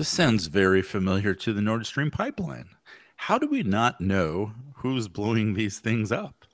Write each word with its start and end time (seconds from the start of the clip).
This 0.00 0.08
sounds 0.08 0.46
very 0.46 0.80
familiar 0.80 1.34
to 1.34 1.52
the 1.52 1.60
Nord 1.60 1.84
Stream 1.84 2.10
pipeline. 2.10 2.70
How 3.16 3.36
do 3.36 3.46
we 3.46 3.62
not 3.62 4.00
know 4.00 4.52
who's 4.76 5.08
blowing 5.08 5.52
these 5.52 5.78
things 5.78 6.10
up? 6.10 6.46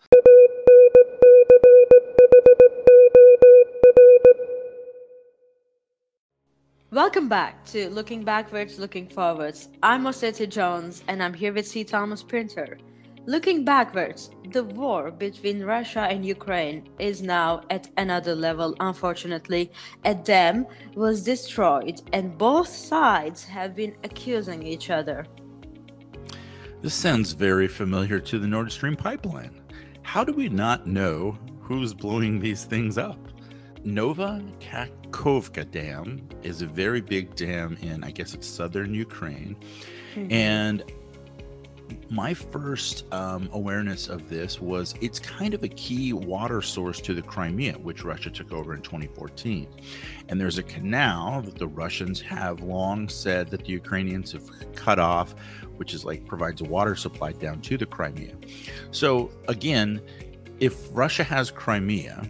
Welcome 6.91 7.29
back 7.29 7.65
to 7.67 7.89
Looking 7.89 8.25
Backwards, 8.25 8.81
Looking 8.81 9.07
Forwards. 9.07 9.69
I'm 9.81 10.03
Ossetia 10.07 10.49
Jones 10.49 11.05
and 11.07 11.23
I'm 11.23 11.33
here 11.33 11.53
with 11.53 11.69
C. 11.69 11.85
Thomas 11.85 12.25
Printer. 12.25 12.79
Looking 13.29 13.65
backwards, 13.65 14.31
the 14.53 14.63
war 14.63 15.11
between 15.11 15.65
Russia 15.65 16.03
and 16.03 16.25
Ukraine 16.25 16.89
is 17.01 17.23
now 17.23 17.63
at 17.71 17.91
another 17.97 18.37
level, 18.37 18.77
unfortunately. 18.79 19.73
A 20.05 20.15
dam 20.15 20.65
was 20.95 21.25
destroyed, 21.25 22.03
and 22.13 22.39
both 22.39 22.69
sides 22.69 23.43
have 23.43 23.75
been 23.75 23.97
accusing 24.05 24.63
each 24.63 24.91
other. 24.91 25.27
This 26.83 26.95
sounds 26.95 27.33
very 27.33 27.67
familiar 27.67 28.21
to 28.21 28.39
the 28.39 28.47
Nord 28.47 28.71
Stream 28.71 28.95
pipeline. 28.95 29.61
How 30.03 30.23
do 30.23 30.33
we 30.33 30.49
not 30.49 30.87
know 30.87 31.37
who's 31.61 31.93
blowing 31.93 32.39
these 32.39 32.65
things 32.65 32.97
up? 32.97 33.19
Nova 33.83 34.41
Kakhovka 34.61 35.69
Dam 35.69 36.29
is 36.45 36.63
a 36.63 36.67
very 36.67 37.01
big 37.01 37.35
dam 37.35 37.77
in, 37.83 38.05
I 38.05 38.13
guess 38.13 38.35
it's 38.35 38.47
southern 38.47 38.95
Ukraine. 38.95 39.57
Mm-hmm. 40.15 40.33
And 40.33 40.85
my 42.09 42.35
first 42.35 43.13
um, 43.13 43.49
awareness 43.53 44.09
of 44.09 44.29
this 44.29 44.61
was 44.61 44.95
it's 45.01 45.19
kind 45.19 45.55
of 45.55 45.63
a 45.63 45.69
key 45.69 46.13
water 46.13 46.63
source 46.63 47.01
to 47.01 47.15
the 47.15 47.23
Crimea, 47.23 47.75
which 47.75 48.05
Russia 48.05 48.31
took 48.31 48.53
over 48.53 48.75
in 48.75 48.83
2014. 48.83 49.67
And 50.29 50.41
there's 50.41 50.59
a 50.59 50.63
canal 50.63 51.43
that 51.43 51.59
the 51.59 51.67
Russians 51.67 52.21
have 52.21 52.61
long 52.61 53.09
said 53.09 53.51
that 53.51 53.65
the 53.65 53.73
Ukrainians 53.73 54.33
have 54.33 54.49
cut 54.75 54.99
off, 54.99 55.35
which 55.77 55.95
is 55.95 56.05
like 56.05 56.27
provides 56.27 56.61
a 56.61 56.65
water 56.65 56.95
supply 56.95 57.33
down 57.33 57.61
to 57.63 57.77
the 57.77 57.87
Crimea. 57.87 58.35
So, 58.93 59.31
again, 59.49 60.01
if 60.61 60.89
Russia 60.93 61.25
has 61.25 61.51
Crimea, 61.51 62.27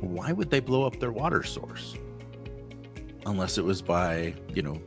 why 0.00 0.32
would 0.32 0.50
they 0.50 0.60
blow 0.60 0.84
up 0.84 0.98
their 0.98 1.12
water 1.12 1.42
source? 1.42 1.94
Unless 3.24 3.58
it 3.58 3.64
was 3.64 3.80
by, 3.82 4.34
you 4.52 4.62
know, 4.62 4.82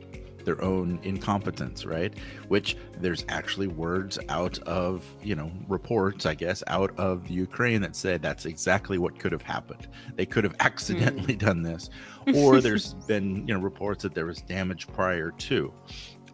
their 0.46 0.62
own 0.62 0.98
incompetence, 1.02 1.84
right? 1.84 2.14
Which 2.48 2.78
there's 2.98 3.26
actually 3.28 3.66
words 3.66 4.18
out 4.30 4.58
of, 4.60 5.04
you 5.22 5.34
know, 5.34 5.52
reports, 5.68 6.24
I 6.24 6.34
guess, 6.34 6.62
out 6.68 6.98
of 6.98 7.26
the 7.28 7.34
Ukraine 7.34 7.82
that 7.82 7.94
said 7.94 8.22
that's 8.22 8.46
exactly 8.46 8.96
what 8.96 9.18
could 9.18 9.32
have 9.32 9.42
happened. 9.42 9.88
They 10.14 10.24
could 10.24 10.44
have 10.44 10.56
accidentally 10.60 11.34
mm. 11.34 11.40
done 11.40 11.62
this. 11.62 11.90
Or 12.34 12.62
there's 12.62 12.94
been, 13.06 13.46
you 13.46 13.54
know, 13.54 13.60
reports 13.60 14.02
that 14.04 14.14
there 14.14 14.24
was 14.24 14.40
damage 14.40 14.86
prior 14.88 15.32
to. 15.32 15.72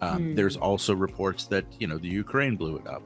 Um, 0.00 0.22
mm. 0.22 0.36
There's 0.36 0.56
also 0.56 0.94
reports 0.94 1.46
that, 1.46 1.64
you 1.80 1.88
know, 1.88 1.98
the 1.98 2.08
Ukraine 2.08 2.56
blew 2.56 2.76
it 2.76 2.86
up. 2.86 3.02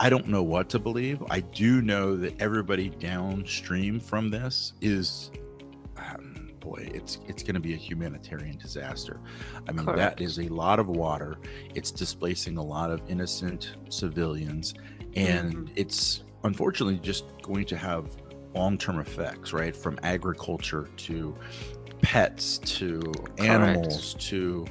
I 0.00 0.10
don't 0.10 0.26
know 0.26 0.42
what 0.42 0.68
to 0.70 0.78
believe. 0.78 1.22
I 1.30 1.40
do 1.40 1.80
know 1.80 2.16
that 2.16 2.40
everybody 2.40 2.88
downstream 2.88 4.00
from 4.00 4.28
this 4.28 4.72
is 4.80 5.30
boy, 6.64 6.88
it's 6.92 7.18
it's 7.28 7.42
going 7.42 7.54
to 7.54 7.60
be 7.60 7.74
a 7.74 7.76
humanitarian 7.76 8.56
disaster. 8.58 9.20
I 9.68 9.72
mean, 9.72 9.84
Correct. 9.84 10.18
that 10.18 10.24
is 10.24 10.38
a 10.38 10.48
lot 10.48 10.78
of 10.78 10.88
water. 10.88 11.38
It's 11.74 11.90
displacing 11.90 12.56
a 12.56 12.62
lot 12.62 12.90
of 12.90 13.02
innocent 13.08 13.76
civilians, 13.88 14.74
and 15.14 15.54
mm-hmm. 15.54 15.72
it's 15.76 16.24
unfortunately 16.42 16.98
just 16.98 17.24
going 17.42 17.64
to 17.66 17.76
have 17.76 18.16
long-term 18.54 18.98
effects, 19.00 19.52
right? 19.52 19.74
From 19.74 19.98
agriculture 20.02 20.88
to 20.96 21.36
pets 22.02 22.58
to 22.58 23.00
Correct. 23.00 23.40
animals 23.40 24.14
to 24.14 24.66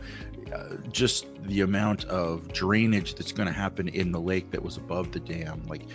uh, 0.53 0.75
just 0.91 1.25
the 1.43 1.61
amount 1.61 2.05
of 2.05 2.51
drainage 2.53 3.15
that's 3.15 3.31
going 3.31 3.47
to 3.47 3.53
happen 3.53 3.87
in 3.87 4.11
the 4.11 4.19
lake 4.19 4.51
that 4.51 4.61
was 4.61 4.77
above 4.77 5.11
the 5.11 5.19
dam 5.19 5.63
like 5.67 5.87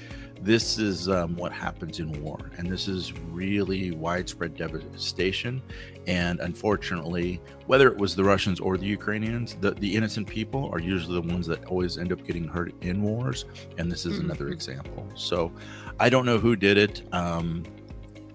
this 0.43 0.79
is 0.79 1.09
um, 1.09 1.37
what 1.37 1.53
happens 1.53 1.99
in 1.99 2.23
war 2.23 2.51
and 2.57 2.71
this 2.71 2.89
is 2.89 3.13
really 3.13 3.91
widespread 3.91 4.57
devastation. 4.57 5.63
And 6.07 6.41
unfortunately 6.41 7.41
whether 7.67 7.89
it 7.89 7.97
was 7.97 8.17
the 8.17 8.25
russians 8.25 8.61
or 8.61 8.79
the 8.79 8.87
ukrainians 8.87 9.55
the, 9.55 9.73
the 9.73 9.95
innocent 9.95 10.27
people 10.27 10.71
are 10.73 10.79
usually 10.79 11.21
the 11.21 11.29
ones 11.33 11.47
that 11.47 11.65
always 11.67 11.99
end 11.99 12.13
up 12.13 12.25
getting 12.25 12.49
hurt 12.49 12.73
in 12.83 13.03
wars 13.03 13.45
and 13.77 13.93
this 13.93 14.07
is 14.07 14.15
mm-hmm. 14.15 14.25
another 14.27 14.49
example. 14.49 15.07
So 15.15 15.53
i 16.01 16.09
don't 16.09 16.25
know 16.25 16.39
who 16.39 16.57
did 16.57 16.79
it 16.79 17.03
um, 17.13 17.65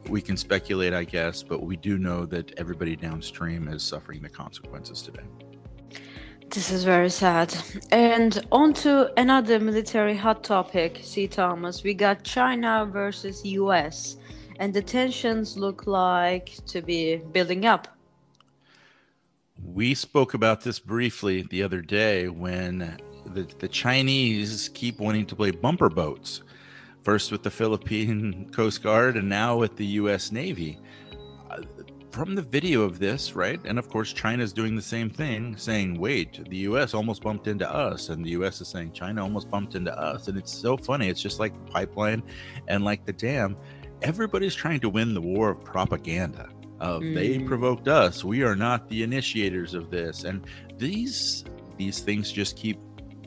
we 0.09 0.21
can 0.21 0.37
speculate 0.37 0.93
i 0.93 1.03
guess 1.03 1.41
but 1.41 1.63
we 1.63 1.75
do 1.75 1.97
know 1.97 2.25
that 2.25 2.53
everybody 2.59 2.95
downstream 2.95 3.67
is 3.67 3.81
suffering 3.81 4.21
the 4.21 4.29
consequences 4.29 5.01
today 5.01 5.23
this 6.53 6.71
is 6.71 6.83
very 6.83 7.09
sad. 7.09 7.55
And 7.91 8.45
on 8.51 8.73
to 8.75 9.11
another 9.19 9.59
military 9.59 10.15
hot 10.15 10.43
topic, 10.43 10.99
C. 11.01 11.27
Thomas. 11.27 11.83
We 11.83 11.95
got 11.95 12.23
China 12.23 12.87
versus 12.91 13.43
US, 13.43 14.17
and 14.59 14.71
the 14.71 14.81
tensions 14.81 15.57
look 15.57 15.87
like 15.87 16.53
to 16.67 16.81
be 16.83 17.17
building 17.17 17.65
up. 17.65 17.87
We 19.63 19.95
spoke 19.95 20.35
about 20.35 20.61
this 20.61 20.77
briefly 20.77 21.41
the 21.49 21.63
other 21.63 21.81
day 21.81 22.27
when 22.27 22.97
the, 23.25 23.47
the 23.57 23.67
Chinese 23.67 24.69
keep 24.73 24.99
wanting 24.99 25.25
to 25.27 25.35
play 25.35 25.49
bumper 25.49 25.89
boats, 25.89 26.43
first 27.01 27.31
with 27.31 27.41
the 27.41 27.51
Philippine 27.51 28.49
Coast 28.53 28.83
Guard 28.83 29.17
and 29.17 29.27
now 29.27 29.57
with 29.57 29.77
the 29.77 29.85
US 30.01 30.31
Navy 30.31 30.77
from 32.13 32.35
the 32.35 32.43
video 32.43 32.83
of 32.83 32.99
this, 32.99 33.35
right? 33.35 33.59
And 33.65 33.79
of 33.79 33.89
course, 33.89 34.13
China's 34.13 34.53
doing 34.53 34.75
the 34.75 34.83
same 34.83 35.09
thing, 35.09 35.57
saying, 35.57 35.99
wait, 35.99 36.47
the 36.47 36.57
US 36.57 36.93
almost 36.93 37.23
bumped 37.23 37.47
into 37.47 37.67
us. 37.67 38.09
And 38.09 38.23
the 38.23 38.29
US 38.31 38.61
is 38.61 38.67
saying, 38.67 38.91
China 38.91 39.23
almost 39.23 39.49
bumped 39.49 39.73
into 39.73 39.91
us. 39.99 40.27
And 40.27 40.37
it's 40.37 40.53
so 40.53 40.77
funny. 40.77 41.09
It's 41.09 41.21
just 41.21 41.39
like 41.39 41.53
the 41.53 41.71
pipeline 41.71 42.21
and 42.67 42.85
like 42.85 43.03
the 43.07 43.13
dam. 43.13 43.57
Everybody's 44.03 44.53
trying 44.53 44.79
to 44.81 44.89
win 44.89 45.15
the 45.15 45.21
war 45.21 45.49
of 45.49 45.63
propaganda. 45.63 46.49
Of 46.79 47.01
mm. 47.01 47.15
they 47.15 47.39
provoked 47.39 47.87
us. 47.87 48.23
We 48.23 48.43
are 48.43 48.55
not 48.55 48.87
the 48.89 49.01
initiators 49.01 49.73
of 49.73 49.89
this. 49.89 50.23
And 50.23 50.45
these 50.77 51.45
these 51.77 51.99
things 52.01 52.31
just 52.31 52.55
keep 52.55 52.77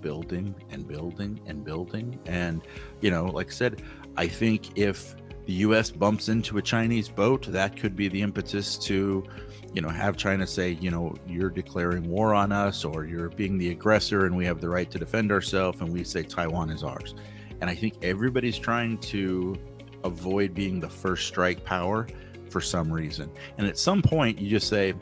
building 0.01 0.55
and 0.71 0.87
building 0.87 1.41
and 1.47 1.65
building. 1.65 2.21
And, 2.27 2.63
you 3.01 3.11
know, 3.11 3.25
like 3.25 3.49
I 3.49 3.53
said, 3.53 3.83
I 4.17 4.29
think 4.29 4.79
if 4.79 5.17
the 5.47 5.53
U.S. 5.53 5.91
bumps 5.91 6.29
into 6.29 6.59
a 6.59 6.63
Chinese 6.63 7.09
boat, 7.09 7.47
that 7.47 7.77
could 7.77 7.97
be 7.97 8.09
the 8.09 8.21
impetus 8.21 8.77
to, 8.79 9.25
you 9.73 9.81
know, 9.81 9.89
have 9.89 10.17
China 10.17 10.47
say, 10.47 10.73
you 10.81 10.91
know, 10.91 11.15
you're 11.27 11.51
declaring 11.51 12.09
war 12.09 12.35
on 12.35 12.53
us 12.53 12.85
or 12.85 13.05
you're 13.05 13.31
being 13.31 13.57
the 13.57 13.71
aggressor 13.71 14.27
and 14.27 14.37
we 14.37 14.45
have 14.45 14.61
the 14.61 14.69
right 14.69 14.91
to 14.91 14.99
defend 14.99 15.31
ourselves, 15.31 15.81
and 15.81 15.93
we 15.93 16.03
say 16.05 16.23
Taiwan 16.23 16.71
is 16.71 16.83
ours. 16.83 17.15
And 17.61 17.71
I 17.71 17.75
think 17.75 17.95
everybody's 18.03 18.59
trying 18.59 18.99
to 18.99 19.57
avoid 20.05 20.53
being 20.55 20.81
the 20.81 20.89
first 20.89 21.27
strike 21.27 21.65
power 21.65 22.07
for 22.51 22.61
some 22.61 22.93
reason. 22.93 23.31
And 23.59 23.67
at 23.67 23.79
some 23.79 24.03
point, 24.03 24.39
you 24.41 24.51
just 24.51 24.69
say, 24.69 24.95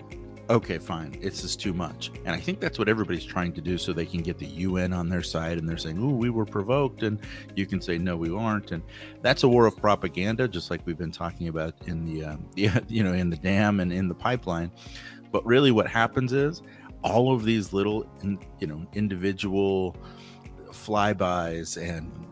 okay, 0.50 0.78
fine, 0.78 1.16
it's 1.20 1.42
just 1.42 1.60
too 1.60 1.72
much. 1.72 2.10
And 2.24 2.34
I 2.34 2.40
think 2.40 2.60
that's 2.60 2.78
what 2.78 2.88
everybody's 2.88 3.24
trying 3.24 3.52
to 3.54 3.60
do 3.60 3.78
so 3.78 3.92
they 3.92 4.06
can 4.06 4.20
get 4.20 4.38
the 4.38 4.46
UN 4.46 4.92
on 4.92 5.08
their 5.08 5.22
side 5.22 5.58
and 5.58 5.68
they're 5.68 5.78
saying, 5.78 5.98
oh, 6.00 6.14
we 6.14 6.30
were 6.30 6.44
provoked. 6.44 7.02
And 7.02 7.20
you 7.54 7.66
can 7.66 7.80
say, 7.80 7.98
no, 7.98 8.16
we 8.16 8.34
aren't. 8.34 8.72
And 8.72 8.82
that's 9.22 9.42
a 9.42 9.48
war 9.48 9.66
of 9.66 9.76
propaganda, 9.76 10.46
just 10.48 10.70
like 10.70 10.84
we've 10.86 10.98
been 10.98 11.12
talking 11.12 11.48
about 11.48 11.74
in 11.86 12.04
the, 12.04 12.24
um, 12.24 12.46
you 12.54 13.02
know, 13.02 13.12
in 13.12 13.30
the 13.30 13.36
dam 13.36 13.80
and 13.80 13.92
in 13.92 14.08
the 14.08 14.14
pipeline. 14.14 14.70
But 15.32 15.44
really 15.46 15.70
what 15.70 15.88
happens 15.88 16.32
is 16.32 16.62
all 17.02 17.34
of 17.34 17.44
these 17.44 17.72
little, 17.72 18.06
you 18.60 18.66
know, 18.66 18.86
individual 18.94 19.96
flybys 20.70 21.80
and 21.80 22.26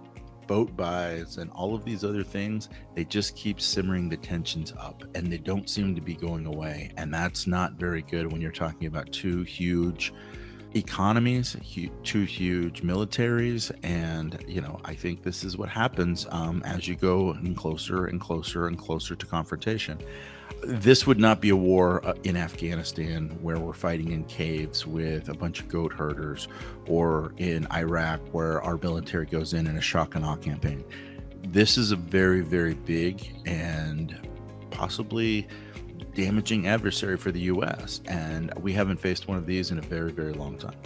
boat 0.47 0.76
buys 0.76 1.36
and 1.36 1.50
all 1.53 1.75
of 1.75 1.84
these 1.84 2.04
other 2.04 2.25
things, 2.25 2.69
they 2.94 3.04
just 3.04 3.36
keep 3.36 3.60
simmering 3.60 4.08
the 4.08 4.16
tensions 4.16 4.72
up 4.78 5.04
and 5.14 5.32
they 5.32 5.38
don't 5.38 5.69
seem 5.69 5.94
to 5.94 6.00
be 6.00 6.14
going 6.14 6.47
away. 6.47 6.92
And 6.97 7.12
that's 7.12 7.47
not 7.47 7.72
very 7.75 8.03
good 8.03 8.30
when 8.30 8.41
you're 8.41 8.53
talking 8.53 8.86
about 8.86 9.12
two 9.12 9.42
huge 9.42 10.12
economies, 10.75 11.56
two 12.03 12.24
huge 12.24 12.83
militaries. 12.83 13.71
And, 13.83 14.42
you 14.47 14.60
know, 14.60 14.80
I 14.84 14.94
think 14.94 15.22
this 15.22 15.44
is 15.44 15.56
what 15.56 15.68
happens 15.68 16.27
um, 16.30 16.62
as 16.65 16.89
you 16.89 16.97
go 16.97 17.36
closer 17.56 18.06
and 18.06 18.21
closer 18.21 18.66
and 18.66 18.78
closer 18.78 19.15
to 19.15 19.27
confrontation 19.27 19.98
this 20.63 21.07
would 21.07 21.19
not 21.19 21.41
be 21.41 21.51
a 21.51 21.57
war 21.57 22.04
uh, 22.07 22.15
in 22.25 22.37
Afghanistan 22.37 23.37
where 23.41 23.59
we're 23.59 23.72
fighting 23.72 24.13
in 24.13 24.25
caves 24.25 24.87
with 24.87 25.28
a 25.28 25.34
bunch 25.34 25.60
of 25.60 25.69
goat 25.69 25.93
herders 25.93 26.49
or 26.87 27.33
in 27.39 27.66
Iraq 27.72 28.21
where 28.33 28.63
our 28.63 28.77
military 28.78 29.27
goes 29.27 29.54
in 29.54 29.66
in 29.66 29.77
a 29.77 29.81
shock 29.81 30.15
and 30.15 30.25
awe 30.25 30.37
campaign. 30.37 30.84
This 31.49 31.77
is 31.77 31.91
a 31.91 31.97
very, 31.97 32.41
very 32.41 32.75
big 32.75 33.34
and 33.47 34.28
possibly 34.71 35.47
damaging 36.15 36.66
adversary 36.66 37.16
for 37.16 37.31
the 37.31 37.41
U.S., 37.41 38.01
and 38.07 38.53
we 38.60 38.72
haven't 38.72 38.99
faced 38.99 39.28
one 39.28 39.39
of 39.39 39.47
these 39.47 39.71
in 39.71 39.78
a 39.78 39.83
very, 39.83 40.13
very 40.13 40.33
long 40.33 40.57
time. 40.59 40.77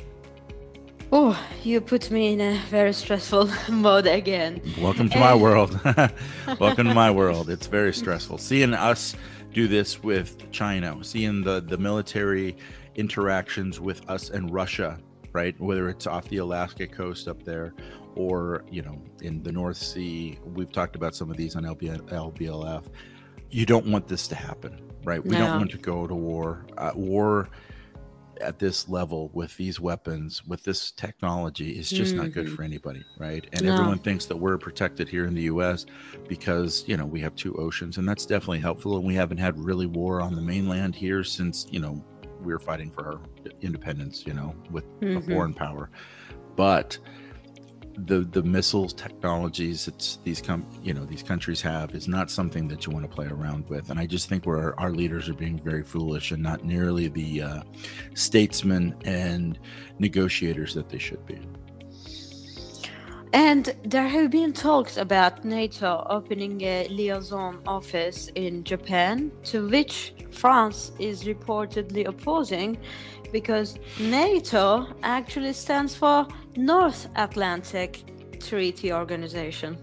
Oh, 1.12 1.40
you 1.62 1.80
put 1.80 2.10
me 2.10 2.32
in 2.32 2.40
a 2.40 2.60
very 2.68 2.92
stressful 2.92 3.48
mode 3.70 4.06
again. 4.06 4.60
Welcome 4.80 5.08
to 5.10 5.18
my 5.18 5.34
world. 5.34 5.78
Welcome 6.60 6.88
to 6.88 6.94
my 6.94 7.10
world. 7.10 7.48
It's 7.48 7.68
very 7.68 7.92
stressful. 7.92 8.38
Seeing 8.38 8.74
us 8.74 9.14
do 9.56 9.66
this 9.66 10.02
with 10.02 10.50
China, 10.50 10.98
seeing 11.02 11.42
the, 11.42 11.62
the 11.62 11.78
military 11.78 12.54
interactions 12.94 13.80
with 13.80 14.06
us 14.10 14.28
and 14.28 14.52
Russia, 14.52 14.98
right? 15.32 15.58
Whether 15.58 15.88
it's 15.88 16.06
off 16.06 16.28
the 16.28 16.36
Alaska 16.36 16.86
coast 16.86 17.26
up 17.26 17.42
there 17.42 17.72
or, 18.16 18.64
you 18.70 18.82
know, 18.82 19.00
in 19.22 19.42
the 19.42 19.50
North 19.50 19.78
Sea. 19.78 20.38
We've 20.44 20.70
talked 20.70 20.94
about 20.94 21.14
some 21.14 21.30
of 21.30 21.38
these 21.38 21.56
on 21.56 21.62
LB- 21.62 22.02
LBLF. 22.10 22.84
You 23.50 23.64
don't 23.64 23.86
want 23.86 24.06
this 24.08 24.28
to 24.28 24.34
happen, 24.34 24.78
right? 25.04 25.24
We 25.24 25.30
No. 25.30 25.46
don't 25.46 25.56
want 25.56 25.70
to 25.70 25.78
go 25.78 26.06
to 26.06 26.14
war. 26.14 26.66
Uh, 26.76 26.92
war 26.94 27.48
at 28.40 28.58
this 28.58 28.88
level 28.88 29.30
with 29.32 29.56
these 29.56 29.80
weapons 29.80 30.44
with 30.46 30.62
this 30.64 30.90
technology 30.90 31.70
is 31.78 31.88
just 31.90 32.14
not 32.14 32.32
good 32.32 32.46
Mhm. 32.46 32.56
for 32.56 32.62
anybody 32.62 33.04
right 33.18 33.46
and 33.52 33.62
No. 33.62 33.72
everyone 33.72 33.98
thinks 33.98 34.26
that 34.26 34.36
we're 34.36 34.58
protected 34.58 35.08
here 35.08 35.24
in 35.26 35.34
the 35.34 35.42
us 35.44 35.86
because 36.28 36.84
you 36.86 36.96
know 36.96 37.06
we 37.06 37.20
have 37.20 37.34
two 37.34 37.54
oceans 37.56 37.98
and 37.98 38.08
that's 38.08 38.26
definitely 38.26 38.60
helpful 38.60 38.96
and 38.96 39.06
we 39.06 39.14
haven't 39.14 39.38
had 39.38 39.58
really 39.58 39.86
war 39.86 40.20
on 40.20 40.34
the 40.34 40.42
mainland 40.42 40.94
here 40.94 41.22
since 41.24 41.66
you 41.70 41.80
know 41.80 42.04
we 42.42 42.52
were 42.52 42.58
fighting 42.58 42.90
for 42.90 43.06
our 43.06 43.20
independence 43.62 44.24
you 44.26 44.34
know 44.34 44.54
with 44.70 44.84
a 45.02 45.04
Mhm. 45.06 45.28
foreign 45.28 45.54
power 45.54 45.90
but 46.56 46.98
the 48.04 48.20
the 48.20 48.42
missiles 48.42 48.92
technologies 48.92 49.88
it's 49.88 50.18
these 50.22 50.42
com 50.42 50.66
you 50.82 50.92
know 50.92 51.04
these 51.04 51.22
countries 51.22 51.62
have 51.62 51.94
is 51.94 52.06
not 52.06 52.30
something 52.30 52.68
that 52.68 52.86
you 52.86 52.92
want 52.92 53.08
to 53.08 53.14
play 53.14 53.26
around 53.26 53.66
with 53.68 53.88
and 53.90 53.98
i 53.98 54.04
just 54.04 54.28
think 54.28 54.44
where 54.44 54.78
our 54.78 54.90
leaders 54.90 55.28
are 55.28 55.34
being 55.34 55.58
very 55.60 55.82
foolish 55.82 56.30
and 56.30 56.42
not 56.42 56.62
nearly 56.62 57.08
the 57.08 57.42
uh, 57.42 57.62
statesmen 58.14 58.94
and 59.04 59.58
negotiators 59.98 60.74
that 60.74 60.90
they 60.90 60.98
should 60.98 61.24
be 61.26 61.38
And 63.32 63.74
there 63.84 64.08
have 64.08 64.30
been 64.30 64.52
talks 64.52 64.96
about 64.96 65.44
NATO 65.44 66.06
opening 66.08 66.60
a 66.62 66.88
liaison 66.88 67.60
office 67.66 68.30
in 68.34 68.64
Japan, 68.64 69.32
to 69.44 69.68
which 69.68 70.14
France 70.30 70.92
is 70.98 71.24
reportedly 71.24 72.06
opposing 72.06 72.78
because 73.32 73.78
NATO 73.98 74.86
actually 75.02 75.52
stands 75.52 75.94
for 75.94 76.26
North 76.56 77.08
Atlantic 77.16 78.04
Treaty 78.40 78.92
Organization. 78.92 79.76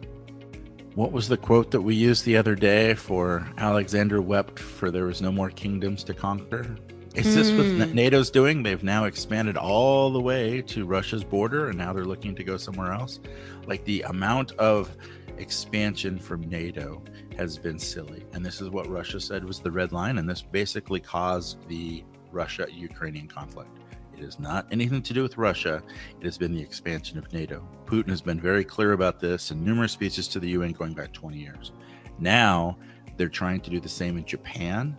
what 0.96 1.12
was 1.12 1.28
the 1.28 1.38
quote 1.38 1.72
that 1.72 1.82
we 1.82 1.96
used 1.96 2.24
the 2.24 2.38
other 2.38 2.56
day 2.56 2.94
for 2.94 3.48
alexander 3.58 4.22
wept 4.22 4.60
for 4.60 4.92
there 4.92 5.06
was 5.06 5.24
no 5.24 5.32
more 5.32 5.50
kingdoms 5.50 6.04
to 6.04 6.14
conquer 6.14 6.78
is 7.16 7.36
this 7.36 7.52
what 7.52 7.66
Hmm. 7.66 7.94
nato's 7.96 8.30
doing? 8.32 8.64
They've 8.64 8.84
now 8.84 9.06
expanded 9.06 9.56
all 9.58 10.12
the 10.12 10.20
way 10.20 10.62
to 10.64 10.86
russia's 10.86 11.24
border 11.24 11.70
and 11.70 11.78
now 11.78 11.94
they're 11.94 12.06
looking 12.06 12.36
to 12.36 12.44
go 12.44 12.58
somewhere 12.58 12.92
else? 12.92 13.20
Like 13.68 13.86
the 13.86 14.02
amount 14.04 14.52
of 14.54 14.96
expansion 15.38 16.20
from 16.20 16.42
nato 16.50 17.02
has 17.38 17.58
been 17.58 17.78
silly 17.80 18.24
and 18.34 18.46
this 18.46 18.62
is 18.62 18.70
what 18.70 18.88
russia 18.88 19.20
said 19.20 19.44
was 19.44 19.60
the 19.60 19.72
red 19.72 19.92
line 19.92 20.18
and 20.20 20.30
this 20.30 20.42
basically 20.42 21.00
caused 21.00 21.68
the 21.68 22.04
russia 22.32 22.68
ukrainian 22.72 23.28
conflict. 23.28 23.70
It 24.16 24.24
has 24.24 24.40
not 24.40 24.68
anything 24.72 25.02
to 25.02 25.14
do 25.14 25.24
with 25.24 25.38
russia. 25.38 25.82
It 26.20 26.24
has 26.26 26.38
been 26.38 26.54
the 26.54 26.62
expansion 26.62 27.18
of 27.18 27.32
nato. 27.34 27.68
Putin 27.86 28.10
has 28.10 28.22
been 28.22 28.40
very 28.40 28.64
clear 28.64 28.94
about 28.94 29.20
this 29.20 29.52
in 29.52 29.64
numerous 29.64 29.92
speeches 29.92 30.28
to 30.30 30.40
the 30.40 30.50
un 30.50 30.72
going 30.72 30.94
back 30.94 31.12
20 31.14 31.38
years. 31.38 31.72
Now 32.20 32.78
they're 33.18 33.30
trying 33.30 33.62
to 33.62 33.70
do 33.70 33.80
the 33.80 33.90
same 33.90 34.18
in 34.18 34.26
japan 34.26 34.98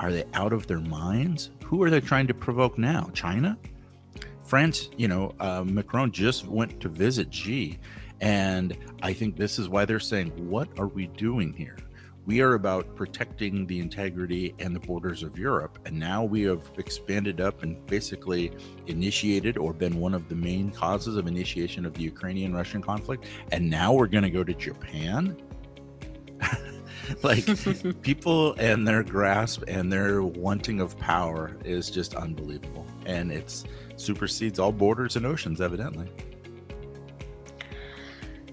are 0.00 0.10
they 0.10 0.24
out 0.34 0.52
of 0.52 0.66
their 0.66 0.80
minds 0.80 1.50
who 1.64 1.80
are 1.82 1.90
they 1.90 2.00
trying 2.00 2.26
to 2.26 2.34
provoke 2.34 2.76
now 2.76 3.08
china 3.14 3.56
france 4.42 4.90
you 4.96 5.06
know 5.06 5.32
uh, 5.38 5.62
macron 5.64 6.10
just 6.10 6.46
went 6.48 6.80
to 6.80 6.88
visit 6.88 7.32
xi 7.32 7.78
and 8.20 8.76
I 9.02 9.12
think 9.12 9.36
this 9.36 9.58
is 9.58 9.68
why 9.68 9.84
they're 9.84 9.98
saying, 9.98 10.32
what 10.48 10.68
are 10.78 10.88
we 10.88 11.06
doing 11.06 11.52
here? 11.52 11.76
We 12.26 12.42
are 12.42 12.52
about 12.52 12.94
protecting 12.94 13.66
the 13.66 13.80
integrity 13.80 14.54
and 14.58 14.76
the 14.76 14.80
borders 14.80 15.22
of 15.22 15.38
Europe. 15.38 15.78
And 15.86 15.98
now 15.98 16.22
we 16.22 16.42
have 16.42 16.70
expanded 16.76 17.40
up 17.40 17.62
and 17.62 17.84
basically 17.86 18.52
initiated 18.86 19.56
or 19.56 19.72
been 19.72 19.98
one 19.98 20.14
of 20.14 20.28
the 20.28 20.34
main 20.34 20.70
causes 20.70 21.16
of 21.16 21.26
initiation 21.26 21.86
of 21.86 21.94
the 21.94 22.02
Ukrainian 22.02 22.54
Russian 22.54 22.82
conflict. 22.82 23.24
And 23.52 23.70
now 23.70 23.94
we're 23.94 24.06
going 24.06 24.24
to 24.24 24.30
go 24.30 24.44
to 24.44 24.54
Japan. 24.54 25.40
like 27.22 27.44
people 28.02 28.54
and 28.54 28.86
their 28.86 29.02
grasp 29.02 29.64
and 29.68 29.92
their 29.92 30.22
wanting 30.22 30.80
of 30.80 30.98
power 30.98 31.56
is 31.64 31.90
just 31.90 32.14
unbelievable. 32.14 32.86
And 33.06 33.32
it's 33.32 33.64
supersedes 33.96 34.58
all 34.58 34.72
borders 34.72 35.16
and 35.16 35.26
oceans, 35.26 35.60
evidently. 35.60 36.08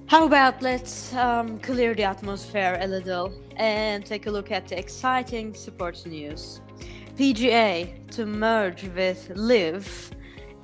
How 0.07 0.25
about 0.25 0.61
let's 0.61 1.13
um, 1.15 1.59
clear 1.59 1.93
the 1.93 2.03
atmosphere 2.03 2.77
a 2.79 2.87
little 2.87 3.33
and 3.57 4.05
take 4.05 4.27
a 4.27 4.31
look 4.31 4.51
at 4.51 4.67
the 4.67 4.79
exciting 4.79 5.53
sports 5.53 6.05
news. 6.05 6.61
PGA 7.17 8.09
to 8.11 8.25
merge 8.25 8.87
with 8.95 9.29
LIV 9.35 10.11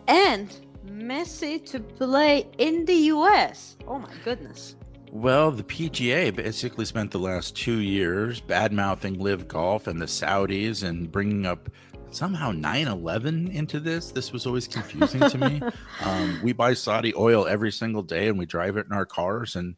and 0.07 0.55
Messi 0.87 1.65
to 1.71 1.79
play 1.79 2.47
in 2.57 2.85
the 2.85 2.95
US. 3.15 3.75
Oh 3.87 3.99
my 3.99 4.13
goodness. 4.23 4.75
Well, 5.15 5.51
the 5.51 5.61
PGA 5.63 6.35
basically 6.35 6.85
spent 6.85 7.11
the 7.11 7.19
last 7.19 7.55
two 7.55 7.77
years 7.81 8.41
bad 8.41 8.73
mouthing 8.73 9.19
LIV 9.19 9.47
Golf 9.47 9.85
and 9.85 10.01
the 10.01 10.07
Saudis 10.07 10.81
and 10.81 11.11
bringing 11.11 11.45
up 11.45 11.69
somehow 12.09 12.51
9 12.51 12.87
11 12.87 13.49
into 13.49 13.79
this. 13.79 14.09
This 14.09 14.33
was 14.33 14.47
always 14.47 14.67
confusing 14.67 15.21
to 15.29 15.37
me. 15.37 15.61
Um, 16.03 16.39
we 16.43 16.51
buy 16.51 16.73
Saudi 16.73 17.13
oil 17.15 17.45
every 17.45 17.71
single 17.71 18.01
day 18.01 18.27
and 18.27 18.39
we 18.39 18.47
drive 18.47 18.75
it 18.75 18.87
in 18.87 18.91
our 18.91 19.05
cars. 19.05 19.55
And 19.55 19.75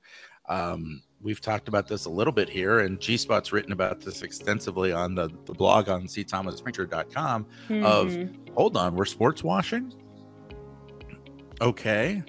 um, 0.48 1.04
we've 1.22 1.42
talked 1.42 1.68
about 1.68 1.90
this 1.90 2.06
a 2.06 2.10
little 2.10 2.32
bit 2.34 2.48
here. 2.50 2.80
And 2.80 2.98
G 3.02 3.18
Spot's 3.18 3.52
written 3.52 3.74
about 3.74 4.00
this 4.00 4.22
extensively 4.22 4.94
on 4.94 5.16
the, 5.16 5.28
the 5.46 5.54
blog 5.54 5.90
on 5.90 6.04
cthomasprinter.com 6.04 7.46
of 7.84 8.08
Mhm. 8.08 8.50
hold 8.56 8.78
on, 8.78 8.96
we're 8.96 9.04
sports 9.06 9.44
washing? 9.44 9.94
Okay. 11.60 12.24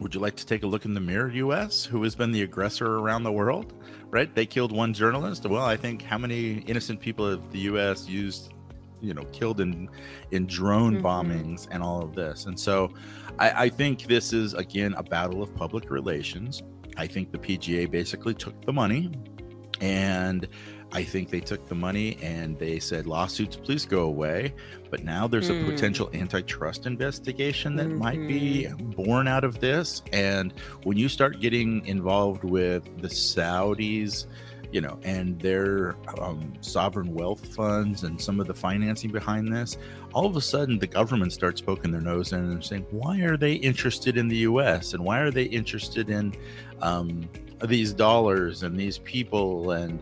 Would 0.00 0.14
you 0.14 0.20
like 0.20 0.36
to 0.36 0.46
take 0.46 0.62
a 0.62 0.66
look 0.66 0.84
in 0.84 0.92
the 0.94 1.00
mirror, 1.00 1.30
US, 1.30 1.84
who 1.84 2.02
has 2.02 2.14
been 2.14 2.30
the 2.30 2.42
aggressor 2.42 2.98
around 2.98 3.22
the 3.22 3.32
world? 3.32 3.72
Right? 4.10 4.32
They 4.34 4.46
killed 4.46 4.72
one 4.72 4.92
journalist. 4.92 5.46
Well, 5.46 5.64
I 5.64 5.76
think 5.76 6.02
how 6.02 6.18
many 6.18 6.58
innocent 6.66 7.00
people 7.00 7.30
have 7.30 7.50
the 7.50 7.60
US 7.60 8.06
used, 8.06 8.52
you 9.00 9.14
know, 9.14 9.24
killed 9.32 9.60
in 9.60 9.88
in 10.32 10.46
drone 10.46 10.98
Mhm. 10.98 11.02
bombings 11.02 11.68
and 11.70 11.82
all 11.82 12.02
of 12.02 12.14
this? 12.14 12.46
And 12.46 12.58
so 12.58 12.90
I, 13.38 13.64
I 13.64 13.68
think 13.68 14.02
this 14.02 14.32
is 14.32 14.54
again 14.54 14.94
a 14.94 15.02
battle 15.02 15.42
of 15.42 15.54
public 15.54 15.90
relations. 15.90 16.62
I 16.98 17.06
think 17.06 17.32
the 17.32 17.38
PGA 17.38 17.90
basically 17.90 18.34
took 18.34 18.64
the 18.64 18.72
money 18.72 19.10
and 19.80 20.46
I 20.92 21.02
think 21.02 21.30
they 21.30 21.40
took 21.40 21.66
the 21.68 21.74
money 21.74 22.16
and 22.22 22.58
they 22.58 22.78
said 22.78 23.06
lawsuits, 23.06 23.56
please 23.56 23.84
go 23.84 24.02
away. 24.02 24.54
But 24.90 25.02
now 25.04 25.26
there's 25.26 25.50
a 25.50 25.54
Hmm. 25.54 25.66
potential 25.66 26.10
antitrust 26.14 26.86
investigation 26.86 27.76
that 27.76 27.90
might 27.90 28.26
be 28.26 28.68
born 28.68 29.26
out 29.28 29.44
of 29.44 29.58
this. 29.60 30.02
And 30.12 30.54
when 30.84 30.96
you 30.96 31.08
start 31.08 31.40
getting 31.40 31.84
involved 31.86 32.44
with 32.44 32.84
the 33.02 33.08
Saudis, 33.08 34.26
you 34.72 34.80
know, 34.80 34.98
and 35.04 35.38
their 35.40 35.96
um, 36.20 36.52
sovereign 36.60 37.14
wealth 37.14 37.54
funds 37.54 38.02
and 38.04 38.20
some 38.20 38.40
of 38.40 38.46
the 38.46 38.54
financing 38.54 39.10
behind 39.10 39.52
this, 39.52 39.78
all 40.12 40.26
of 40.26 40.36
a 40.36 40.40
sudden 40.40 40.78
the 40.78 40.86
government 40.86 41.32
starts 41.32 41.60
poking 41.60 41.90
their 41.90 42.00
nose 42.00 42.32
in 42.32 42.38
and 42.40 42.64
saying, 42.64 42.84
why 42.90 43.20
are 43.20 43.36
they 43.36 43.54
interested 43.54 44.16
in 44.16 44.28
the 44.28 44.38
US? 44.38 44.92
And 44.94 45.04
why 45.04 45.18
are 45.20 45.30
they 45.30 45.44
interested 45.44 46.10
in 46.10 46.34
um, 46.80 47.28
these 47.64 47.92
dollars 47.92 48.62
and 48.64 48.78
these 48.78 48.98
people? 48.98 49.70
And 49.70 50.00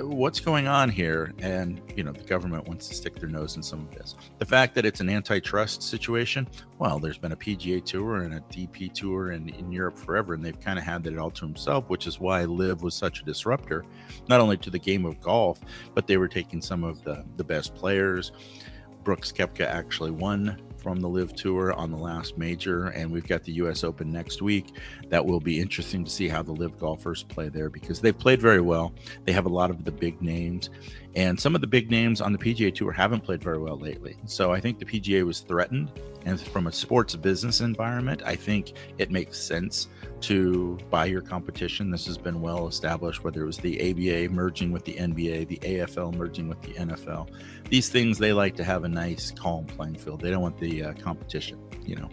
what's 0.00 0.40
going 0.40 0.66
on 0.66 0.88
here? 0.88 1.32
And, 1.38 1.80
you 1.96 2.04
know, 2.04 2.12
the 2.12 2.24
government 2.24 2.66
wants 2.66 2.88
to 2.88 2.94
stick 2.94 3.16
their 3.16 3.28
nose 3.28 3.56
in 3.56 3.62
some 3.62 3.80
of 3.80 3.90
this. 3.92 4.14
The 4.38 4.46
fact 4.46 4.74
that 4.74 4.84
it's 4.84 5.00
an 5.00 5.08
antitrust 5.08 5.82
situation, 5.82 6.48
well, 6.78 6.98
there's 6.98 7.18
been 7.18 7.32
a 7.32 7.36
PGA 7.36 7.84
tour 7.84 8.22
and 8.22 8.34
a 8.34 8.40
DP 8.40 8.92
tour 8.92 9.32
in, 9.32 9.48
in 9.50 9.70
Europe 9.70 9.98
forever, 9.98 10.34
and 10.34 10.44
they've 10.44 10.58
kind 10.60 10.78
of 10.78 10.84
had 10.84 11.02
that 11.04 11.18
all 11.18 11.30
to 11.30 11.46
himself, 11.46 11.88
which 11.88 12.06
is 12.06 12.18
why 12.20 12.44
LIV 12.44 12.82
was 12.82 12.94
such 12.94 13.20
a 13.20 13.24
disruptor, 13.24 13.84
not 14.28 14.40
only 14.40 14.56
to 14.58 14.70
the 14.70 14.78
game 14.78 15.04
of 15.04 15.20
golf, 15.20 15.60
but 15.94 16.06
they 16.06 16.16
were 16.16 16.28
taking 16.28 16.60
some 16.60 16.84
of 16.84 17.02
the, 17.04 17.24
the 17.36 17.44
best 17.44 17.74
players. 17.74 18.32
Brooks 19.04 19.32
Koepka 19.32 19.66
actually 19.66 20.12
won 20.12 20.60
from 20.82 21.00
the 21.00 21.08
LIV 21.08 21.34
Tour 21.34 21.72
on 21.72 21.90
the 21.90 21.96
last 21.96 22.36
major, 22.36 22.88
and 22.88 23.10
we've 23.10 23.26
got 23.26 23.44
the 23.44 23.52
U.S. 23.52 23.84
Open 23.84 24.10
next 24.10 24.42
week. 24.42 24.74
That 25.08 25.24
will 25.24 25.40
be 25.40 25.60
interesting 25.60 26.04
to 26.04 26.10
see 26.10 26.28
how 26.28 26.42
the 26.42 26.52
LIV 26.52 26.78
golfers 26.78 27.22
play 27.22 27.48
there 27.48 27.70
because 27.70 28.00
they've 28.00 28.18
played 28.18 28.40
very 28.40 28.60
well. 28.60 28.92
They 29.24 29.32
have 29.32 29.46
a 29.46 29.50
lot 29.50 29.70
of 29.70 29.84
the 29.84 29.92
big 29.92 30.20
names, 30.20 30.70
and 31.14 31.38
some 31.38 31.54
of 31.54 31.60
the 31.60 31.66
big 31.66 31.90
names 31.90 32.20
on 32.20 32.32
the 32.32 32.38
PGA 32.38 32.74
Tour 32.74 32.90
haven't 32.90 33.20
played 33.20 33.42
very 33.42 33.58
well 33.58 33.78
lately. 33.78 34.16
So 34.26 34.52
I 34.52 34.60
think 34.60 34.78
the 34.78 34.84
PGA 34.84 35.24
was 35.24 35.40
threatened 35.40 35.90
And 36.24 36.40
from 36.40 36.66
a 36.66 36.72
sports 36.72 37.16
business 37.16 37.60
environment, 37.60 38.22
I 38.24 38.36
think 38.36 38.74
it 38.98 39.10
makes 39.10 39.38
sense 39.38 39.88
to 40.22 40.78
buy 40.90 41.06
your 41.06 41.20
competition. 41.20 41.90
This 41.90 42.06
has 42.06 42.16
been 42.16 42.40
well 42.40 42.68
established, 42.68 43.24
whether 43.24 43.42
it 43.42 43.46
was 43.46 43.58
the 43.58 43.90
ABA 43.90 44.32
merging 44.32 44.70
with 44.70 44.84
the 44.84 44.94
NBA, 44.94 45.48
the 45.48 45.58
AFL 45.58 46.14
merging 46.14 46.48
with 46.48 46.62
the 46.62 46.74
NFL. 46.74 47.28
These 47.70 47.88
things, 47.88 48.18
they 48.18 48.32
like 48.32 48.54
to 48.56 48.64
have 48.64 48.84
a 48.84 48.88
nice, 48.88 49.32
calm 49.32 49.64
playing 49.64 49.96
field. 49.96 50.20
They 50.20 50.30
don't 50.30 50.42
want 50.42 50.58
the 50.58 50.71
uh, 50.80 50.92
competition, 50.94 51.58
you 51.84 51.96
know. 51.96 52.08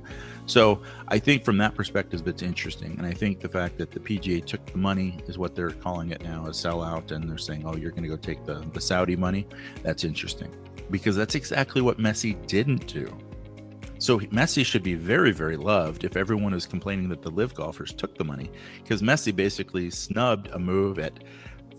So 0.45 0.81
I 1.07 1.19
think 1.19 1.45
from 1.45 1.57
that 1.59 1.75
perspective, 1.75 2.27
it's 2.27 2.41
interesting. 2.41 2.95
And 2.97 3.05
I 3.05 3.13
think 3.13 3.39
the 3.39 3.49
fact 3.49 3.77
that 3.77 3.91
the 3.91 3.99
PGA 3.99 4.43
took 4.43 4.65
the 4.65 4.79
money 4.79 5.19
is 5.27 5.37
what 5.37 5.55
they're 5.55 5.69
calling 5.69 6.09
it 6.11 6.23
now, 6.23 6.47
a 6.47 6.49
sellout. 6.49 7.11
And 7.11 7.29
they're 7.29 7.37
saying, 7.37 7.63
oh, 7.65 7.75
you're 7.75 7.91
going 7.91 8.03
to 8.03 8.09
go 8.09 8.17
take 8.17 8.43
the, 8.45 8.55
the 8.73 8.81
Saudi 8.81 9.15
money. 9.15 9.47
That's 9.83 10.03
interesting 10.03 10.51
because 10.91 11.15
that's 11.15 11.35
exactly 11.35 11.81
what 11.81 11.99
Messi 11.99 12.35
didn't 12.47 12.87
do. 12.87 13.15
So 13.99 14.19
Messi 14.19 14.65
should 14.65 14.81
be 14.81 14.95
very, 14.95 15.31
very 15.31 15.57
loved 15.57 16.05
if 16.05 16.15
everyone 16.15 16.53
is 16.53 16.65
complaining 16.65 17.09
that 17.09 17.21
the 17.21 17.29
LIV 17.29 17.53
golfers 17.53 17.93
took 17.93 18.17
the 18.17 18.23
money, 18.23 18.49
because 18.81 19.01
Messi 19.01 19.35
basically 19.35 19.89
snubbed 19.89 20.47
a 20.47 20.59
move 20.59 20.99
at 20.99 21.21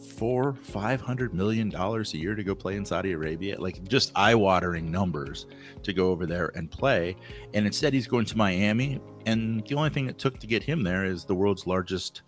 four, 0.00 0.54
five 0.54 1.00
hundred 1.00 1.34
million 1.34 1.68
dollars 1.68 2.14
a 2.14 2.18
year 2.18 2.34
to 2.34 2.42
go 2.42 2.54
play 2.54 2.76
in 2.76 2.84
Saudi 2.84 3.12
Arabia, 3.12 3.60
like 3.60 3.82
just 3.88 4.12
eye-watering 4.14 4.90
numbers 4.90 5.46
to 5.82 5.92
go 5.92 6.10
over 6.10 6.26
there 6.26 6.50
and 6.54 6.70
play. 6.70 7.16
And 7.54 7.66
instead, 7.66 7.92
he's 7.92 8.06
going 8.06 8.24
to 8.26 8.36
Miami, 8.36 9.00
and 9.26 9.66
the 9.66 9.74
only 9.74 9.90
thing 9.90 10.08
it 10.08 10.18
took 10.18 10.38
to 10.40 10.46
get 10.46 10.62
him 10.62 10.82
there 10.82 11.04
is 11.04 11.24
the 11.24 11.34
world's 11.34 11.66
largest 11.66 12.22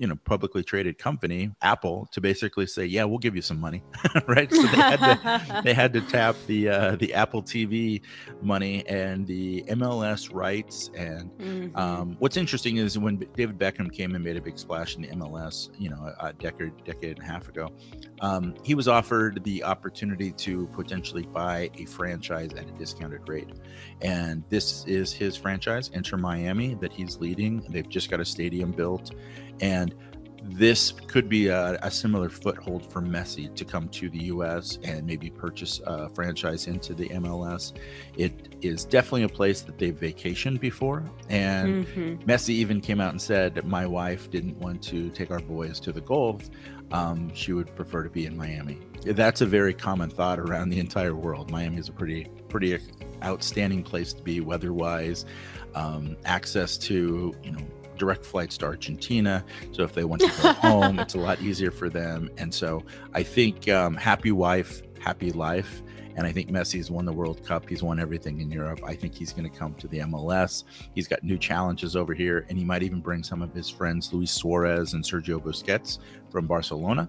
you 0.00 0.06
know 0.06 0.16
publicly 0.24 0.64
traded 0.64 0.98
company 0.98 1.50
apple 1.60 2.08
to 2.10 2.20
basically 2.22 2.66
say 2.66 2.84
yeah 2.86 3.04
we'll 3.04 3.18
give 3.18 3.36
you 3.36 3.42
some 3.42 3.60
money. 3.60 3.82
Right? 4.26 4.52
So 4.52 4.62
they 4.62 4.68
had 4.68 4.96
to 4.96 5.62
they 5.64 5.74
had 5.74 5.92
to 5.92 6.00
tap 6.00 6.36
the 6.46 6.68
uh, 6.68 6.96
the 6.96 7.14
apple 7.14 7.42
tv 7.42 8.02
money 8.42 8.86
and 8.86 9.26
the 9.26 9.62
mls 9.68 10.32
rights. 10.32 10.90
And 10.96 11.30
mm-hmm. 11.38 11.76
um, 11.76 12.16
what's 12.18 12.36
interesting 12.36 12.78
is 12.78 12.98
when 12.98 13.16
david 13.34 13.58
beckham 13.58 13.92
came 13.92 14.14
and 14.14 14.24
made 14.24 14.36
a 14.36 14.40
big 14.40 14.58
splash 14.58 14.96
in 14.96 15.02
the 15.02 15.08
mls 15.08 15.70
you 15.78 15.90
know 15.90 16.12
a 16.20 16.32
decade 16.32 16.72
decade 16.84 17.18
and 17.18 17.26
a 17.26 17.30
half 17.30 17.48
ago 17.48 17.70
um, 18.20 18.54
he 18.62 18.74
was 18.74 18.88
offered 18.88 19.42
the 19.44 19.64
opportunity 19.64 20.32
to 20.32 20.66
potentially 20.68 21.22
buy 21.22 21.70
a 21.76 21.86
franchise 21.86 22.52
at 22.52 22.68
a 22.68 22.72
discounted 22.72 23.28
rate. 23.28 23.48
And 24.02 24.44
this 24.48 24.84
is 24.86 25.12
his 25.12 25.36
franchise 25.36 25.88
Inter 25.92 26.16
Miami 26.16 26.74
that 26.74 26.92
he's 26.92 27.18
leading. 27.18 27.60
They've 27.70 27.88
just 27.88 28.10
got 28.10 28.20
a 28.20 28.24
stadium 28.24 28.72
built 28.72 29.12
and 29.60 29.94
this 30.42 30.92
could 31.06 31.28
be 31.28 31.48
a, 31.48 31.78
a, 31.82 31.90
similar 31.90 32.28
foothold 32.28 32.90
for 32.90 33.00
Messi 33.00 33.54
to 33.54 33.64
come 33.64 33.88
to 33.90 34.08
the 34.08 34.24
U.S. 34.24 34.78
and 34.82 35.06
maybe 35.06 35.30
purchase 35.30 35.80
a 35.86 36.08
franchise 36.08 36.66
into 36.66 36.94
the 36.94 37.08
MLS. 37.10 37.72
It 38.16 38.56
is 38.62 38.84
definitely 38.84 39.24
a 39.24 39.28
place 39.28 39.60
that 39.62 39.78
they've 39.78 39.94
vacationed 39.94 40.60
before, 40.60 41.04
and 41.28 41.86
mm-hmm. 41.86 42.30
Messi 42.30 42.50
even 42.50 42.80
came 42.80 43.00
out 43.00 43.10
and 43.10 43.20
said, 43.20 43.64
"My 43.66 43.86
wife 43.86 44.30
didn't 44.30 44.58
want 44.58 44.82
to 44.84 45.10
take 45.10 45.30
our 45.30 45.40
boys 45.40 45.78
to 45.80 45.92
the 45.92 46.00
Gulf. 46.00 46.48
Um, 46.90 47.32
she 47.34 47.52
would 47.52 47.74
prefer 47.76 48.02
to 48.02 48.10
be 48.10 48.26
in 48.26 48.36
Miami." 48.36 48.78
That's 49.04 49.42
a 49.42 49.46
very 49.46 49.74
common 49.74 50.10
thought 50.10 50.38
around 50.38 50.70
the 50.70 50.78
entire 50.78 51.14
world. 51.14 51.50
Miami 51.50 51.78
is 51.78 51.88
a 51.88 51.92
pretty, 51.92 52.26
pretty 52.48 52.78
outstanding 53.22 53.82
place 53.82 54.12
to 54.14 54.22
be 54.22 54.40
weather-wise. 54.40 55.26
Um, 55.74 56.16
access 56.24 56.76
to 56.78 57.34
you 57.44 57.52
know 57.52 57.62
direct 58.00 58.24
flights 58.24 58.56
to 58.58 58.66
Argentina. 58.66 59.44
So 59.72 59.84
if 59.84 59.92
they 59.92 60.04
want 60.04 60.22
to 60.22 60.42
go 60.42 60.52
home, 60.54 60.98
it's 60.98 61.14
a 61.14 61.18
lot 61.18 61.40
easier 61.42 61.70
for 61.70 61.88
them. 61.88 62.30
And 62.38 62.52
so 62.52 62.82
I 63.12 63.22
think 63.22 63.68
um, 63.68 63.94
happy 63.94 64.32
wife, 64.32 64.82
happy 64.98 65.30
life. 65.30 65.82
And 66.16 66.26
I 66.26 66.32
think 66.32 66.50
Messi's 66.50 66.90
won 66.90 67.04
the 67.04 67.12
World 67.12 67.44
Cup. 67.46 67.68
He's 67.68 67.82
won 67.82 68.00
everything 68.00 68.40
in 68.40 68.50
Europe. 68.50 68.80
I 68.84 68.94
think 68.94 69.14
he's 69.14 69.32
going 69.32 69.48
to 69.48 69.56
come 69.56 69.74
to 69.74 69.86
the 69.86 69.98
MLS. 70.00 70.64
He's 70.94 71.06
got 71.06 71.22
new 71.22 71.38
challenges 71.38 71.94
over 71.94 72.14
here, 72.14 72.46
and 72.48 72.58
he 72.58 72.64
might 72.64 72.82
even 72.82 73.00
bring 73.00 73.22
some 73.22 73.42
of 73.42 73.54
his 73.54 73.70
friends, 73.70 74.12
Luis 74.12 74.32
Suarez 74.32 74.94
and 74.94 75.04
Sergio 75.04 75.40
Busquets 75.40 75.98
from 76.30 76.46
Barcelona, 76.46 77.08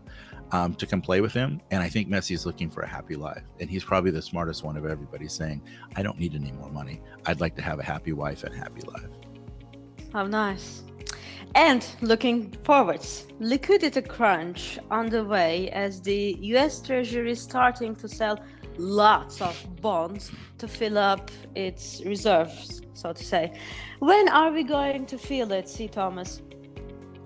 um, 0.52 0.76
to 0.76 0.86
come 0.86 1.02
play 1.02 1.20
with 1.20 1.34
him. 1.34 1.60
And 1.72 1.82
I 1.82 1.90
think 1.90 2.10
Messi 2.10 2.36
is 2.36 2.46
looking 2.46 2.70
for 2.70 2.82
a 2.82 2.88
happy 2.88 3.16
life. 3.16 3.44
And 3.60 3.70
he's 3.70 3.84
probably 3.84 4.12
the 4.12 4.22
smartest 4.22 4.64
one 4.64 4.78
of 4.78 4.86
everybody 4.86 5.28
saying, 5.28 5.64
I 5.96 6.04
don't 6.04 6.20
need 6.20 6.36
any 6.36 6.52
more 6.52 6.70
money. 6.70 7.02
I'd 7.26 7.42
like 7.42 7.56
to 7.56 7.62
have 7.62 7.80
a 7.80 7.84
happy 7.84 8.14
wife 8.14 8.44
and 8.44 8.54
happy 8.54 8.82
life. 8.82 9.10
How 10.14 10.26
nice. 10.28 10.84
And 11.56 11.86
looking 12.02 12.52
forwards, 12.64 13.28
liquidity 13.40 14.02
crunch 14.02 14.80
underway 14.90 15.70
as 15.70 16.02
the 16.02 16.38
US 16.42 16.82
Treasury 16.82 17.32
is 17.32 17.42
starting 17.42 17.96
to 17.98 18.08
sell 18.08 18.40
lots 18.78 19.42
of 19.42 19.56
bonds 19.82 20.32
to 20.58 20.68
fill 20.68 20.98
up 20.98 21.30
its 21.56 22.02
reserves, 22.06 22.82
so 22.94 23.14
to 23.14 23.24
say. 23.24 23.54
When 24.00 24.30
are 24.30 24.52
we 24.52 24.64
going 24.64 25.06
to 25.08 25.18
feel 25.18 25.52
it, 25.52 25.68
C. 25.68 25.88
Thomas? 25.88 26.42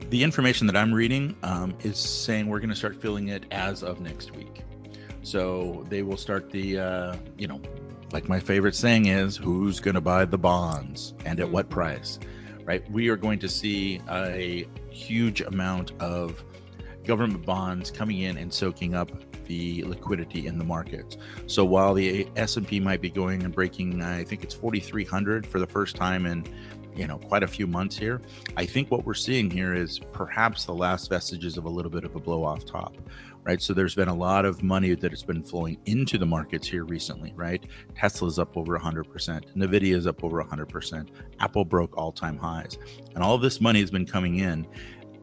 The 0.10 0.24
information 0.24 0.68
that 0.68 0.78
I'm 0.78 0.94
reading 0.94 1.36
um, 1.44 1.76
is 1.82 1.98
saying 1.98 2.48
we're 2.48 2.60
going 2.60 2.70
to 2.70 2.76
start 2.76 3.02
feeling 3.02 3.30
it 3.30 3.46
as 3.52 3.84
of 3.84 4.00
next 4.00 4.36
week. 4.36 4.64
So 5.24 5.86
they 5.90 6.04
will 6.04 6.18
start 6.18 6.52
the, 6.52 6.80
uh, 6.80 7.16
you 7.38 7.48
know, 7.48 7.60
like 8.12 8.30
my 8.30 8.40
favorite 8.40 8.76
saying 8.76 9.08
is, 9.08 9.36
who's 9.36 9.80
going 9.80 9.96
to 9.96 10.02
buy 10.02 10.26
the 10.26 10.38
bonds 10.38 11.16
and 11.26 11.40
at 11.40 11.50
what 11.50 11.70
price? 11.70 12.20
Right? 12.66 12.90
We 12.92 13.10
are 13.10 13.16
going 13.16 13.40
to 13.40 13.48
see 13.48 14.02
a 14.10 14.68
huge 14.90 15.42
amount 15.42 15.94
of 16.02 16.44
government 17.04 17.46
bonds 17.46 17.92
coming 17.92 18.20
in 18.20 18.38
and 18.38 18.52
soaking 18.52 18.96
up 18.96 19.12
the 19.46 19.84
liquidity 19.84 20.48
in 20.48 20.58
the 20.58 20.64
markets. 20.66 21.18
So 21.46 21.64
while 21.64 21.94
the 21.94 22.28
S&P 22.36 22.80
might 22.80 23.00
be 23.00 23.12
going 23.12 23.44
and 23.44 23.54
breaking 23.54 24.02
I 24.02 24.24
think 24.24 24.44
it's 24.44 24.56
4300 24.56 25.46
for 25.46 25.60
the 25.60 25.68
first 25.68 25.96
time 25.96 26.26
in 26.26 26.44
you 26.96 27.08
know 27.08 27.18
quite 27.18 27.44
a 27.44 27.48
few 27.48 27.68
months 27.68 27.98
here, 27.98 28.22
I 28.58 28.66
think 28.66 28.92
what 28.92 29.06
we're 29.06 29.14
seeing 29.14 29.50
here 29.50 29.74
is 29.74 30.00
perhaps 30.12 30.66
the 30.66 30.74
last 30.74 31.10
vestiges 31.10 31.58
of 31.58 31.66
a 31.66 31.70
little 31.70 31.92
bit 31.92 32.04
of 32.04 32.16
a 32.16 32.20
blow 32.20 32.44
off 32.44 32.66
top 32.66 32.96
right? 33.46 33.62
So 33.62 33.74
there's 33.74 33.96
been 33.96 34.08
a 34.08 34.16
lot 34.16 34.44
of 34.44 34.64
money 34.64 34.96
that 34.96 35.12
has 35.12 35.24
been 35.24 35.44
flowing 35.44 35.78
into 35.86 36.18
the 36.18 36.26
markets 36.26 36.68
here 36.68 36.84
recently, 36.84 37.32
right? 37.36 37.64
Tesla's 37.96 38.40
up 38.40 38.58
over 38.58 38.78
100%, 38.78 39.06
Nvidia's 39.56 40.08
up 40.08 40.24
over 40.24 40.44
100%, 40.44 41.10
Apple 41.40 41.64
broke 41.64 41.96
all-time 41.96 42.38
highs. 42.38 42.78
And 43.14 43.24
all 43.24 43.36
of 43.36 43.42
this 43.42 43.62
money 43.62 43.80
has 43.80 43.92
been 43.92 44.06
coming 44.06 44.40
in 44.40 44.68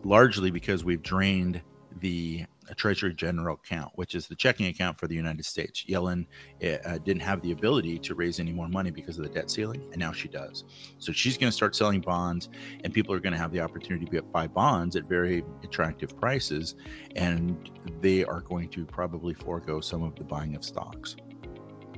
largely 0.04 0.50
because 0.50 0.84
we've 0.84 1.02
drained 1.02 1.60
the 2.00 2.44
Treasury 2.74 3.14
General 3.14 3.54
account, 3.54 3.92
which 3.96 4.14
is 4.14 4.26
the 4.26 4.34
checking 4.34 4.66
account 4.66 4.98
for 4.98 5.06
the 5.06 5.14
United 5.14 5.44
States. 5.44 5.84
Yellen 5.88 6.26
eh, 6.60 6.78
uh, 6.84 6.98
didn't 6.98 7.22
have 7.22 7.42
the 7.42 7.52
ability 7.52 7.98
to 7.98 8.14
raise 8.14 8.40
any 8.40 8.52
more 8.52 8.68
money 8.68 8.90
because 8.90 9.18
of 9.18 9.24
the 9.24 9.30
debt 9.30 9.50
ceiling, 9.50 9.82
and 9.92 9.98
now 9.98 10.12
she 10.12 10.28
does. 10.28 10.64
So 10.98 11.12
she's 11.12 11.36
going 11.36 11.50
to 11.50 11.56
start 11.56 11.76
selling 11.76 12.00
bonds, 12.00 12.48
and 12.84 12.92
people 12.92 13.14
are 13.14 13.20
going 13.20 13.32
to 13.32 13.38
have 13.38 13.52
the 13.52 13.60
opportunity 13.60 14.06
to 14.06 14.22
buy 14.22 14.46
bonds 14.46 14.96
at 14.96 15.04
very 15.04 15.44
attractive 15.62 16.18
prices, 16.18 16.74
and 17.16 17.70
they 18.00 18.24
are 18.24 18.40
going 18.40 18.68
to 18.70 18.84
probably 18.84 19.34
forego 19.34 19.80
some 19.80 20.02
of 20.02 20.14
the 20.16 20.24
buying 20.24 20.54
of 20.54 20.64
stocks. 20.64 21.16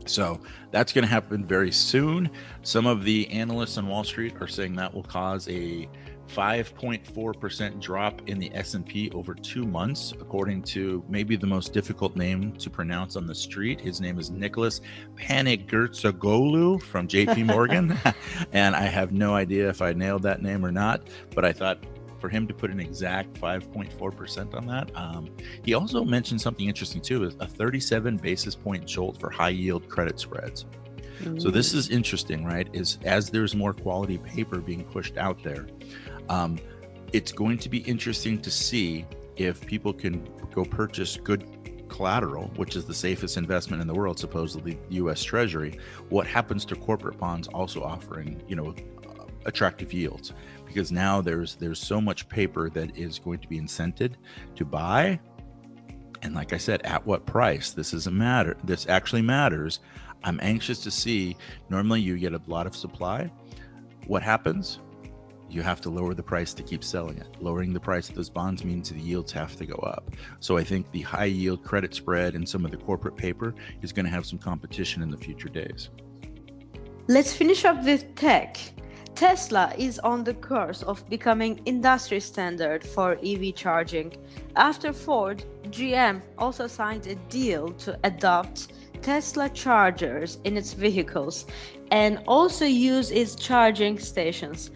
So 0.06 0.40
that's 0.70 0.92
going 0.92 1.04
to 1.04 1.10
happen 1.10 1.46
very 1.46 1.72
soon. 1.72 2.30
Some 2.62 2.86
of 2.86 3.04
the 3.04 3.28
analysts 3.30 3.78
on 3.78 3.86
Wall 3.86 4.04
Street 4.04 4.34
are 4.40 4.46
saying 4.46 4.76
that 4.76 4.92
will 4.92 5.02
cause 5.02 5.48
a 5.48 5.88
5.4% 6.28 7.80
drop 7.80 8.22
in 8.28 8.38
the 8.38 8.54
S&P 8.54 9.10
over 9.10 9.34
2 9.34 9.64
months 9.64 10.12
according 10.20 10.62
to 10.62 11.04
maybe 11.08 11.36
the 11.36 11.46
most 11.46 11.72
difficult 11.72 12.16
name 12.16 12.52
to 12.52 12.70
pronounce 12.70 13.16
on 13.16 13.26
the 13.26 13.34
street. 13.34 13.80
His 13.80 14.00
name 14.00 14.18
is 14.18 14.30
Nicholas 14.30 14.80
Panigirtzoglou 15.16 16.82
from 16.82 17.08
JP 17.08 17.46
Morgan 17.54 17.98
and 18.52 18.74
I 18.74 18.82
have 18.82 19.12
no 19.12 19.34
idea 19.34 19.68
if 19.68 19.82
I 19.82 19.92
nailed 19.92 20.22
that 20.22 20.42
name 20.42 20.64
or 20.64 20.72
not, 20.72 21.08
but 21.34 21.44
I 21.44 21.52
thought 21.52 21.78
for 22.20 22.30
him 22.30 22.46
to 22.46 22.54
put 22.54 22.70
an 22.70 22.80
exact 22.80 23.34
5.4% 23.38 24.54
on 24.54 24.66
that. 24.66 24.90
Um, 24.96 25.28
he 25.62 25.74
also 25.74 26.04
mentioned 26.04 26.40
something 26.40 26.66
interesting 26.66 27.02
too, 27.02 27.30
a 27.38 27.46
37 27.46 28.16
basis 28.16 28.54
point 28.54 28.86
jolt 28.86 29.20
for 29.20 29.28
high 29.28 29.50
yield 29.50 29.88
credit 29.90 30.18
spreads. 30.18 30.64
So 31.38 31.50
this 31.50 31.74
is 31.74 31.90
interesting, 31.90 32.44
right? 32.44 32.68
Is 32.72 32.98
as 33.04 33.30
there's 33.30 33.54
more 33.54 33.72
quality 33.72 34.18
paper 34.18 34.58
being 34.58 34.84
pushed 34.84 35.16
out 35.16 35.42
there, 35.42 35.66
um, 36.28 36.58
it's 37.12 37.32
going 37.32 37.58
to 37.58 37.68
be 37.68 37.78
interesting 37.78 38.40
to 38.42 38.50
see 38.50 39.06
if 39.36 39.64
people 39.66 39.92
can 39.92 40.28
go 40.52 40.64
purchase 40.64 41.16
good 41.16 41.48
collateral, 41.88 42.50
which 42.56 42.76
is 42.76 42.84
the 42.84 42.94
safest 42.94 43.36
investment 43.36 43.80
in 43.80 43.86
the 43.86 43.94
world, 43.94 44.18
supposedly 44.18 44.78
U.S. 44.90 45.22
Treasury. 45.22 45.78
What 46.08 46.26
happens 46.26 46.64
to 46.66 46.76
corporate 46.76 47.18
bonds 47.18 47.48
also 47.48 47.82
offering, 47.82 48.42
you 48.48 48.56
know, 48.56 48.74
attractive 49.44 49.92
yields? 49.92 50.32
Because 50.66 50.90
now 50.90 51.20
there's 51.20 51.54
there's 51.56 51.78
so 51.78 52.00
much 52.00 52.28
paper 52.28 52.68
that 52.70 52.96
is 52.96 53.18
going 53.18 53.38
to 53.38 53.48
be 53.48 53.60
incented 53.60 54.14
to 54.56 54.64
buy, 54.64 55.20
and 56.22 56.34
like 56.34 56.52
I 56.52 56.56
said, 56.56 56.82
at 56.82 57.06
what 57.06 57.26
price? 57.26 57.70
This 57.70 57.92
is 57.92 58.06
a 58.06 58.10
matter. 58.10 58.56
This 58.64 58.88
actually 58.88 59.22
matters. 59.22 59.80
I'm 60.24 60.40
anxious 60.42 60.80
to 60.80 60.90
see. 60.90 61.36
Normally, 61.68 62.00
you 62.00 62.18
get 62.18 62.32
a 62.32 62.40
lot 62.46 62.66
of 62.66 62.74
supply. 62.74 63.30
What 64.06 64.22
happens? 64.22 64.80
You 65.48 65.62
have 65.62 65.80
to 65.82 65.90
lower 65.90 66.14
the 66.14 66.22
price 66.22 66.54
to 66.54 66.62
keep 66.62 66.82
selling 66.82 67.18
it. 67.18 67.36
Lowering 67.40 67.72
the 67.72 67.80
price 67.80 68.08
of 68.08 68.14
those 68.14 68.30
bonds 68.30 68.64
means 68.64 68.90
the 68.90 69.00
yields 69.00 69.32
have 69.32 69.56
to 69.56 69.66
go 69.66 69.76
up. 69.76 70.10
So 70.40 70.56
I 70.56 70.64
think 70.64 70.90
the 70.90 71.02
high 71.02 71.26
yield 71.26 71.62
credit 71.62 71.94
spread 71.94 72.34
and 72.34 72.48
some 72.48 72.64
of 72.64 72.70
the 72.70 72.76
corporate 72.76 73.16
paper 73.16 73.54
is 73.82 73.92
going 73.92 74.04
to 74.04 74.10
have 74.10 74.26
some 74.26 74.38
competition 74.38 75.02
in 75.02 75.10
the 75.10 75.16
future 75.16 75.48
days. 75.48 75.90
Let's 77.06 77.32
finish 77.34 77.64
up 77.64 77.84
with 77.84 78.14
tech. 78.14 78.56
Tesla 79.14 79.72
is 79.78 80.00
on 80.00 80.24
the 80.24 80.34
course 80.34 80.82
of 80.82 81.08
becoming 81.08 81.60
industry 81.66 82.18
standard 82.18 82.84
for 82.84 83.16
EV 83.22 83.54
charging. 83.54 84.12
After 84.56 84.92
Ford, 84.92 85.44
GM 85.68 86.20
also 86.36 86.66
signed 86.66 87.06
a 87.06 87.14
deal 87.30 87.72
to 87.74 87.96
adopt 88.02 88.72
Tesla 89.02 89.50
chargers 89.50 90.38
in 90.44 90.56
its 90.56 90.72
vehicles 90.72 91.46
and 91.92 92.18
also 92.26 92.64
use 92.64 93.10
its 93.10 93.36
charging 93.36 93.98
stations. 93.98 94.70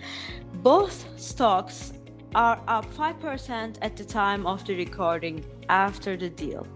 Both 0.54 1.06
stocks 1.16 1.92
are 2.34 2.60
up 2.68 2.84
5% 2.94 3.78
at 3.80 3.96
the 3.96 4.04
time 4.04 4.46
of 4.46 4.64
the 4.66 4.76
recording 4.76 5.44
after 5.68 6.16
the 6.16 6.28
deal. 6.28 6.66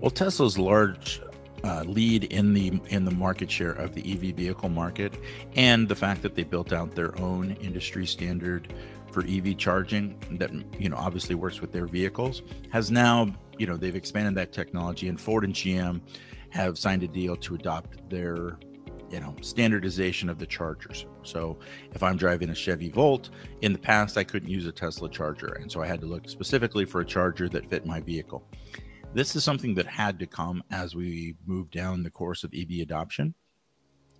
Well, 0.00 0.10
Tesla's 0.10 0.58
large 0.58 1.20
uh, 1.64 1.84
lead 1.86 2.24
in 2.24 2.54
the 2.54 2.80
in 2.88 3.04
the 3.04 3.12
market 3.12 3.50
share 3.50 3.72
of 3.72 3.94
the 3.94 4.00
EV 4.12 4.34
vehicle 4.34 4.68
market, 4.68 5.14
and 5.54 5.88
the 5.88 5.94
fact 5.94 6.22
that 6.22 6.34
they 6.34 6.42
built 6.42 6.72
out 6.72 6.94
their 6.94 7.16
own 7.20 7.52
industry 7.60 8.04
standard 8.04 8.72
for 9.12 9.24
EV 9.24 9.56
charging 9.58 10.18
that 10.32 10.50
you 10.80 10.88
know 10.88 10.96
obviously 10.96 11.34
works 11.34 11.60
with 11.60 11.70
their 11.70 11.86
vehicles 11.86 12.42
has 12.70 12.90
now 12.90 13.32
you 13.58 13.66
know 13.66 13.76
they've 13.76 13.94
expanded 13.94 14.34
that 14.34 14.52
technology, 14.52 15.08
and 15.08 15.20
Ford 15.20 15.44
and 15.44 15.54
GM 15.54 16.00
have 16.50 16.78
signed 16.78 17.02
a 17.02 17.08
deal 17.08 17.36
to 17.36 17.54
adopt 17.54 18.10
their 18.10 18.58
you 19.12 19.20
know 19.20 19.36
standardization 19.42 20.28
of 20.28 20.38
the 20.38 20.46
chargers. 20.46 21.06
So 21.22 21.58
if 21.92 22.02
i'm 22.02 22.16
driving 22.16 22.50
a 22.50 22.54
chevy 22.54 22.88
volt 22.88 23.30
in 23.60 23.72
the 23.72 23.78
past 23.78 24.16
i 24.16 24.24
couldn't 24.24 24.48
use 24.48 24.66
a 24.66 24.72
tesla 24.72 25.08
charger 25.08 25.58
and 25.60 25.70
so 25.70 25.82
i 25.82 25.86
had 25.86 26.00
to 26.00 26.06
look 26.06 26.28
specifically 26.28 26.84
for 26.84 27.00
a 27.00 27.04
charger 27.04 27.48
that 27.50 27.68
fit 27.68 27.86
my 27.86 28.00
vehicle. 28.00 28.44
This 29.14 29.36
is 29.36 29.44
something 29.44 29.74
that 29.74 29.86
had 29.86 30.18
to 30.20 30.26
come 30.26 30.62
as 30.70 30.94
we 30.94 31.36
move 31.44 31.70
down 31.70 32.02
the 32.02 32.10
course 32.10 32.44
of 32.44 32.52
ev 32.56 32.70
adoption 32.80 33.34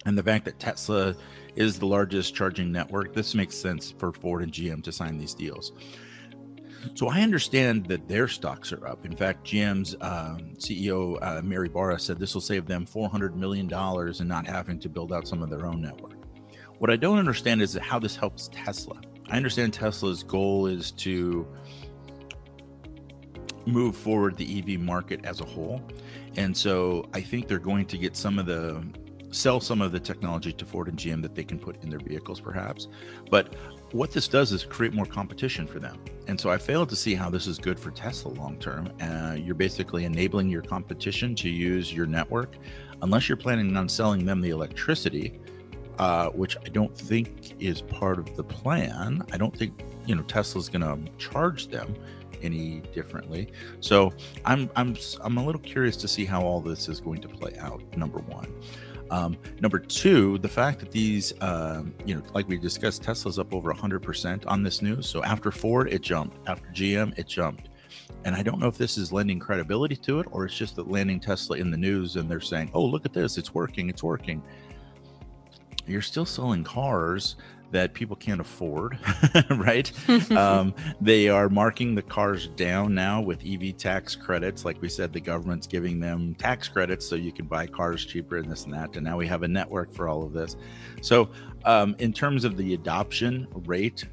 and 0.05 0.19
the 0.19 0.23
fact 0.23 0.45
that 0.45 0.61
tesla 0.61 1.17
is 1.57 1.79
the 1.79 1.87
largest 1.87 2.35
charging 2.35 2.71
network 2.71 3.15
this 3.15 3.35
makes 3.35 3.57
sense 3.57 3.95
for 3.99 4.13
ford 4.13 4.43
and 4.43 4.53
gm 4.53 4.83
to 4.83 4.93
sign 4.93 5.17
these 5.19 5.35
deals 5.35 5.73
so 6.95 7.09
I 7.09 7.21
understand 7.21 7.87
that 7.87 8.09
their 8.09 8.29
stocks 8.29 8.73
are 8.73 8.87
up. 8.87 9.05
In 9.05 9.15
fact, 9.15 9.47
GM's 9.47 9.95
um, 10.01 10.55
CEO 10.57 11.19
uh, 11.23 11.43
Mary 11.43 11.69
Barra 11.69 11.99
said 11.99 12.19
this 12.19 12.35
will 12.35 12.41
save 12.41 12.67
them 12.67 12.87
400 12.87 13.37
million 13.37 13.67
dollars 13.67 14.21
and 14.21 14.29
not 14.29 14.47
having 14.47 14.79
to 14.81 14.89
build 14.89 15.13
out 15.13 15.27
some 15.27 15.43
of 15.43 15.51
their 15.51 15.67
own 15.67 15.81
network. 15.81 16.17
What 16.79 16.91
I 16.91 16.97
don't 16.97 17.19
understand 17.19 17.63
is 17.63 17.77
how 17.77 17.99
this 17.99 18.17
helps 18.17 18.49
Tesla. 18.53 19.01
I 19.31 19.37
understand 19.37 19.73
Tesla's 19.73 20.23
goal 20.23 20.67
is 20.67 20.91
to 20.93 21.47
move 23.67 23.97
forward 23.97 24.37
the 24.37 24.59
EV 24.59 24.81
market 24.81 25.25
as 25.25 25.41
a 25.41 25.45
whole. 25.45 25.81
And 26.37 26.57
so 26.57 27.09
I 27.15 27.21
think 27.21 27.49
they're 27.49 27.59
going 27.59 27.87
to 27.87 27.99
get 27.99 28.17
some 28.17 28.39
of 28.39 28.47
the 28.47 28.85
sell 29.33 29.61
some 29.61 29.81
of 29.81 29.91
the 29.91 29.99
technology 29.99 30.53
to 30.53 30.65
Ford 30.65 30.89
and 30.89 30.97
GM 30.97 31.23
that 31.23 31.35
they 31.35 31.43
can 31.43 31.59
put 31.59 31.83
in 31.83 31.91
their 31.91 31.99
vehicles 31.99 32.41
perhaps. 32.41 32.89
But 33.31 33.55
what 33.93 34.13
this 34.13 34.29
does 34.29 34.53
is 34.53 34.65
create 34.65 34.93
more 34.93 35.07
competition 35.07 35.67
for 35.67 35.79
them. 35.79 35.99
And 36.29 36.41
so 36.41 36.51
I 36.51 36.59
failed 36.59 36.89
to 36.91 36.97
see 36.97 37.15
how 37.15 37.29
this 37.31 37.47
is 37.47 37.59
good 37.59 37.79
for 37.79 37.91
Tesla 37.91 38.33
long 38.33 38.57
term. 38.59 38.93
Uh, 39.01 39.37
you're 39.39 39.55
basically 39.55 40.05
enabling 40.05 40.49
your 40.49 40.63
competition 40.63 41.35
to 41.37 41.49
use 41.49 41.93
your 41.93 42.07
network 42.07 42.57
unless 43.03 43.29
you're 43.29 43.37
planning 43.37 43.77
on 43.77 43.89
selling 43.89 44.25
them 44.25 44.41
the 44.41 44.51
electricity, 44.51 45.41
uh, 45.99 46.29
which 46.29 46.57
I 46.65 46.69
don't 46.69 46.97
think 46.97 47.55
is 47.61 47.83
part 47.83 48.19
of 48.19 48.37
the 48.37 48.45
plan. 48.45 49.25
I 49.33 49.37
don't 49.37 49.57
think 49.57 49.83
you 50.07 50.15
know 50.15 50.23
Tesla's 50.23 50.69
going 50.69 50.83
to 50.83 51.13
charge 51.19 51.69
them 51.69 51.95
any 52.43 52.81
differently. 52.95 53.53
So 53.81 54.13
I'm 54.45 54.71
I'm 54.77 54.97
I'm 55.21 55.39
a 55.39 55.45
little 55.45 55.61
curious 55.61 55.97
to 55.99 56.09
see 56.09 56.25
how 56.25 56.43
all 56.43 56.61
this 56.61 56.89
is 56.89 57.01
going 57.01 57.21
to 57.23 57.29
play 57.29 57.57
out. 57.59 57.83
Number 57.97 58.19
one. 58.19 58.53
Um, 59.13 59.37
number 59.61 59.79
two, 59.79 60.39
the 60.39 60.49
fact 60.49 60.81
that 60.81 60.91
these, 60.91 61.35
um, 61.43 61.95
you 62.07 62.15
know, 62.15 62.23
like 62.33 62.49
we 62.49 62.57
discussed, 62.57 63.03
Tesla's 63.03 63.39
up 63.39 63.53
over 63.53 63.71
100% 63.71 64.45
on 64.47 64.63
this 64.63 64.81
news. 64.81 65.07
So 65.07 65.23
after 65.23 65.51
Ford, 65.51 65.93
it 65.93 66.01
jumped. 66.01 66.39
After 66.49 66.67
GM, 66.69 67.17
it 67.19 67.27
jumped. 67.29 67.69
And 68.25 68.35
I 68.35 68.43
don't 68.43 68.59
know 68.59 68.69
if 68.69 68.79
this 68.79 68.97
is 68.97 69.13
lending 69.13 69.39
credibility 69.39 69.97
to 69.97 70.21
it 70.21 70.29
or 70.31 70.47
it's 70.47 70.57
just 70.57 70.77
that 70.77 70.91
landing 70.91 71.21
Tesla 71.21 71.59
in 71.59 71.71
the 71.71 71.77
news 71.77 72.17
and 72.17 72.27
they're 72.27 72.41
saying, 72.41 72.71
oh, 72.73 72.83
look 72.83 73.05
at 73.05 73.13
this, 73.13 73.37
it's 73.37 73.53
working, 73.53 73.91
it's 73.91 74.03
working. 74.03 74.43
You're 75.87 76.01
still 76.01 76.25
selling 76.25 76.65
cars 76.65 77.37
that 77.73 77.95
people 77.95 78.15
can't 78.15 78.41
afford, 78.41 78.99
right? 79.51 79.91
um, 80.33 80.75
they 81.01 81.29
are 81.29 81.49
marking 81.49 81.95
the 81.95 82.03
cars 82.03 82.49
down 82.49 82.95
now 82.95 83.21
with 83.21 83.45
EV 83.45 83.77
tax 83.77 84.15
credits. 84.15 84.65
Like 84.65 84.81
we 84.81 84.89
said, 84.89 85.13
the 85.13 85.21
government's 85.21 85.67
giving 85.67 85.99
them 85.99 86.35
tax 86.37 86.69
credits 86.69 87.07
so 87.07 87.17
you 87.17 87.33
can 87.33 87.47
buy 87.47 87.67
cars 87.67 88.05
cheaper 88.05 88.37
and 88.37 88.51
this 88.51 88.65
and 88.65 88.75
that. 88.75 88.95
And 88.95 89.05
now 89.05 89.17
we 89.17 89.27
have 89.27 89.43
a 89.43 89.49
network 89.49 89.93
for 89.93 90.09
all 90.09 90.23
of 90.23 90.33
this. 90.33 90.57
So, 91.01 91.31
um, 91.65 91.97
in 91.99 92.13
terms 92.13 92.45
of 92.45 92.57
the 92.57 92.75
adoption 92.75 93.49
rate, 93.67 94.05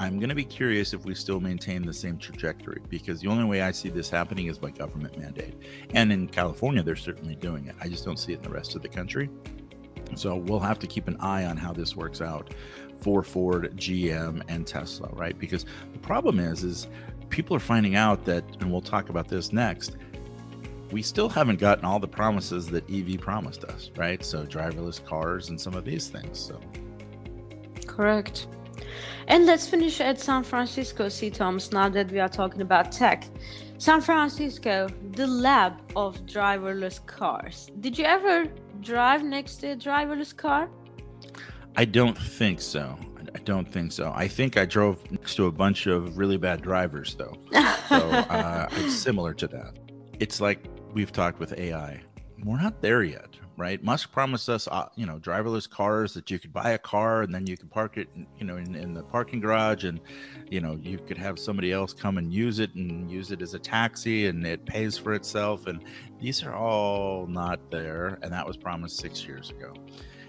I'm 0.00 0.18
going 0.18 0.28
to 0.28 0.34
be 0.34 0.44
curious 0.44 0.92
if 0.92 1.04
we 1.04 1.14
still 1.14 1.40
maintain 1.40 1.82
the 1.82 1.92
same 1.92 2.18
trajectory 2.18 2.80
because 2.88 3.20
the 3.20 3.28
only 3.28 3.44
way 3.44 3.62
I 3.62 3.72
see 3.72 3.88
this 3.88 4.08
happening 4.08 4.46
is 4.46 4.58
by 4.58 4.70
government 4.70 5.18
mandate. 5.18 5.54
And 5.92 6.12
in 6.12 6.28
California, 6.28 6.82
they're 6.82 6.96
certainly 6.96 7.34
doing 7.34 7.66
it. 7.66 7.74
I 7.80 7.88
just 7.88 8.04
don't 8.04 8.18
see 8.18 8.32
it 8.32 8.36
in 8.36 8.42
the 8.42 8.50
rest 8.50 8.76
of 8.76 8.82
the 8.82 8.88
country. 8.88 9.28
So 10.14 10.36
we'll 10.36 10.60
have 10.60 10.78
to 10.80 10.86
keep 10.86 11.08
an 11.08 11.16
eye 11.20 11.44
on 11.44 11.56
how 11.56 11.72
this 11.72 11.96
works 11.96 12.20
out 12.20 12.54
for 13.00 13.22
Ford, 13.22 13.72
GM, 13.76 14.42
and 14.48 14.66
Tesla, 14.66 15.08
right? 15.12 15.38
Because 15.38 15.66
the 15.92 15.98
problem 15.98 16.38
is, 16.38 16.64
is 16.64 16.88
people 17.28 17.56
are 17.56 17.60
finding 17.60 17.96
out 17.96 18.24
that, 18.24 18.44
and 18.60 18.70
we'll 18.70 18.80
talk 18.80 19.08
about 19.08 19.28
this 19.28 19.52
next. 19.52 19.96
We 20.90 21.02
still 21.02 21.28
haven't 21.28 21.60
gotten 21.60 21.84
all 21.84 21.98
the 21.98 22.08
promises 22.08 22.66
that 22.68 22.88
EV 22.90 23.20
promised 23.20 23.64
us, 23.64 23.90
right? 23.96 24.24
So 24.24 24.44
driverless 24.46 25.04
cars 25.04 25.50
and 25.50 25.60
some 25.60 25.74
of 25.74 25.84
these 25.84 26.08
things. 26.08 26.38
So 26.38 26.58
correct. 27.86 28.46
And 29.26 29.44
let's 29.44 29.68
finish 29.68 30.00
at 30.00 30.18
San 30.18 30.42
Francisco, 30.42 31.10
C. 31.10 31.28
Tom's, 31.28 31.72
now 31.72 31.90
that 31.90 32.10
we 32.10 32.18
are 32.20 32.28
talking 32.28 32.62
about 32.62 32.90
tech. 32.90 33.24
San 33.76 34.00
Francisco, 34.00 34.88
the 35.12 35.26
lab 35.26 35.74
of 35.94 36.18
driverless 36.24 37.04
cars. 37.06 37.70
Did 37.80 37.98
you 37.98 38.04
ever 38.06 38.46
drive 38.80 39.22
next 39.22 39.56
to 39.56 39.72
a 39.72 39.76
driverless 39.76 40.34
car? 40.34 40.70
I 41.78 41.84
don't 41.84 42.18
think 42.18 42.60
so. 42.60 42.98
I 43.36 43.38
don't 43.38 43.72
think 43.72 43.92
so. 43.92 44.12
I 44.12 44.26
think 44.26 44.56
I 44.56 44.64
drove 44.64 45.08
next 45.12 45.36
to 45.36 45.46
a 45.46 45.52
bunch 45.52 45.86
of 45.86 46.18
really 46.18 46.36
bad 46.36 46.60
drivers, 46.60 47.14
though. 47.14 47.38
So 47.88 47.96
uh, 48.10 48.68
it's 48.72 48.94
similar 48.96 49.32
to 49.34 49.46
that. 49.48 49.78
It's 50.18 50.42
like 50.42 50.66
we've 50.92 51.12
talked 51.12 51.38
with 51.38 51.56
AI. 51.56 52.02
We're 52.44 52.60
not 52.60 52.82
there 52.82 53.02
yet, 53.02 53.28
right? 53.56 53.82
Musk 53.82 54.12
promised 54.12 54.48
us, 54.50 54.68
uh, 54.68 54.88
you 54.94 55.06
know, 55.06 55.18
driverless 55.18 55.70
cars 55.70 56.12
that 56.14 56.30
you 56.30 56.38
could 56.38 56.52
buy 56.52 56.72
a 56.72 56.78
car 56.78 57.22
and 57.22 57.32
then 57.32 57.46
you 57.46 57.56
can 57.56 57.68
park 57.68 57.96
it, 57.96 58.08
you 58.38 58.44
know, 58.44 58.56
in, 58.56 58.74
in 58.74 58.92
the 58.92 59.04
parking 59.04 59.40
garage, 59.40 59.84
and 59.84 60.00
you 60.50 60.60
know, 60.60 60.78
you 60.82 60.98
could 60.98 61.16
have 61.16 61.38
somebody 61.38 61.72
else 61.72 61.94
come 61.94 62.18
and 62.18 62.30
use 62.30 62.58
it 62.58 62.74
and 62.74 63.10
use 63.10 63.30
it 63.30 63.40
as 63.40 63.54
a 63.54 63.58
taxi, 63.58 64.26
and 64.26 64.44
it 64.44 64.66
pays 64.66 64.98
for 64.98 65.14
itself. 65.14 65.66
And 65.66 65.82
these 66.20 66.42
are 66.42 66.54
all 66.54 67.26
not 67.26 67.70
there, 67.70 68.18
and 68.22 68.32
that 68.32 68.46
was 68.46 68.56
promised 68.56 68.98
six 68.98 69.24
years 69.24 69.50
ago. 69.50 69.72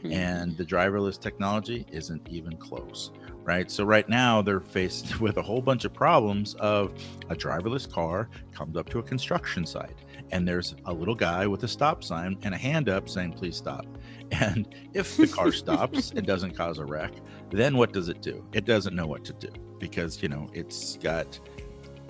And 0.03 0.57
the 0.57 0.65
driverless 0.65 1.19
technology 1.19 1.85
isn't 1.91 2.27
even 2.29 2.57
close 2.57 3.11
right? 3.49 3.71
So 3.71 3.83
right 3.83 4.07
now 4.07 4.43
they're 4.43 4.59
faced 4.59 5.19
with 5.25 5.37
a 5.37 5.41
whole 5.41 5.61
bunch 5.61 5.83
of 5.83 5.91
problems 5.91 6.53
of 6.55 6.93
a 7.29 7.35
driverless 7.35 7.91
car 7.91 8.29
comes 8.51 8.77
up 8.77 8.89
to 8.89 8.99
a 8.99 9.03
construction 9.03 9.65
site 9.65 10.03
and 10.31 10.47
there's 10.47 10.75
a 10.85 10.93
little 10.93 11.15
guy 11.15 11.47
with 11.47 11.63
a 11.63 11.67
stop 11.67 12.03
sign 12.03 12.37
and 12.43 12.53
a 12.53 12.57
hand 12.57 12.89
up 12.89 13.09
saying 13.09 13.33
please 13.33 13.55
stop. 13.55 13.85
And 14.31 14.75
if 14.93 15.17
the 15.17 15.25
car 15.27 15.51
stops 15.63 16.11
and 16.11 16.23
doesn't 16.23 16.55
cause 16.55 16.77
a 16.77 16.85
wreck 16.85 17.13
then 17.49 17.75
what 17.77 17.91
does 17.91 18.09
it 18.09 18.21
do? 18.21 18.45
It 18.53 18.65
doesn't 18.65 18.95
know 18.95 19.07
what 19.07 19.25
to 19.25 19.33
do 19.33 19.49
because 19.79 20.21
you 20.21 20.29
know 20.29 20.47
it's 20.53 20.97
got 20.97 21.39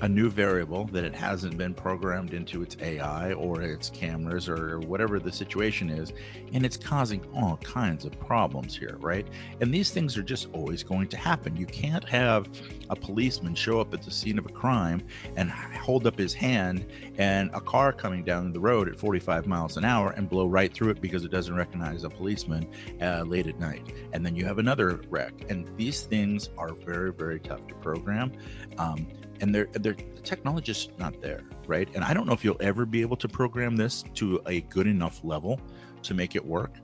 a 0.01 0.07
new 0.07 0.29
variable 0.29 0.85
that 0.85 1.03
it 1.03 1.13
hasn't 1.13 1.57
been 1.57 1.73
programmed 1.73 2.33
into 2.33 2.61
its 2.61 2.77
AI 2.81 3.33
or 3.33 3.61
its 3.61 3.89
cameras 3.89 4.47
or 4.47 4.79
whatever 4.79 5.19
the 5.19 5.31
situation 5.31 5.89
is, 5.89 6.13
and 6.53 6.65
it's 6.65 6.77
causing 6.77 7.25
all 7.35 7.57
kinds 7.57 8.05
of 8.05 8.17
problems 8.19 8.75
here, 8.75 8.97
right? 8.99 9.27
And 9.59 9.73
these 9.73 9.91
things 9.91 10.17
are 10.17 10.23
just 10.23 10.47
always 10.53 10.83
going 10.83 11.07
to 11.09 11.17
happen. 11.17 11.55
You 11.55 11.65
can't 11.65 12.07
have 12.07 12.47
a 12.89 12.95
policeman 12.95 13.55
show 13.55 13.81
up 13.81 13.93
at 13.93 14.01
the 14.01 14.11
scene 14.11 14.39
of 14.39 14.45
a 14.45 14.51
crime 14.51 15.01
and 15.35 15.51
hold 15.51 16.07
up 16.07 16.17
his 16.17 16.33
hand 16.33 16.85
and 17.17 17.49
a 17.53 17.61
car 17.61 17.91
coming 17.91 18.23
down 18.23 18.53
the 18.53 18.59
road 18.59 18.87
at 18.87 18.95
45 18.95 19.47
miles 19.47 19.77
an 19.77 19.85
hour 19.85 20.11
and 20.11 20.29
blow 20.29 20.47
right 20.47 20.73
through 20.73 20.89
it 20.89 21.01
because 21.01 21.25
it 21.25 21.31
doesn't 21.31 21.55
recognize 21.55 22.03
a 22.03 22.09
policeman 22.09 22.69
uh, 23.01 23.23
late 23.23 23.47
at 23.47 23.59
night. 23.59 23.93
And 24.13 24.25
then 24.25 24.35
you 24.35 24.45
have 24.45 24.59
another 24.59 25.01
wreck. 25.09 25.33
And 25.49 25.69
these 25.77 26.01
things 26.01 26.49
are 26.57 26.73
very, 26.73 27.11
very 27.11 27.39
tough 27.39 27.67
to 27.67 27.75
program. 27.75 28.31
Um, 28.77 29.07
and 29.41 29.53
they're, 29.53 29.67
they're 29.73 29.93
the 29.93 30.21
technology 30.21 30.71
is 30.71 30.89
not 30.97 31.21
there, 31.21 31.43
right? 31.67 31.89
And 31.95 32.03
I 32.03 32.13
don't 32.13 32.27
know 32.27 32.33
if 32.33 32.43
you'll 32.43 32.57
ever 32.59 32.85
be 32.85 33.01
able 33.01 33.17
to 33.17 33.27
program 33.27 33.75
this 33.75 34.03
to 34.15 34.41
a 34.45 34.61
good 34.61 34.87
enough 34.87 35.21
level 35.23 35.59
to 36.03 36.13
make 36.13 36.35
it 36.35 36.45
work. 36.45 36.75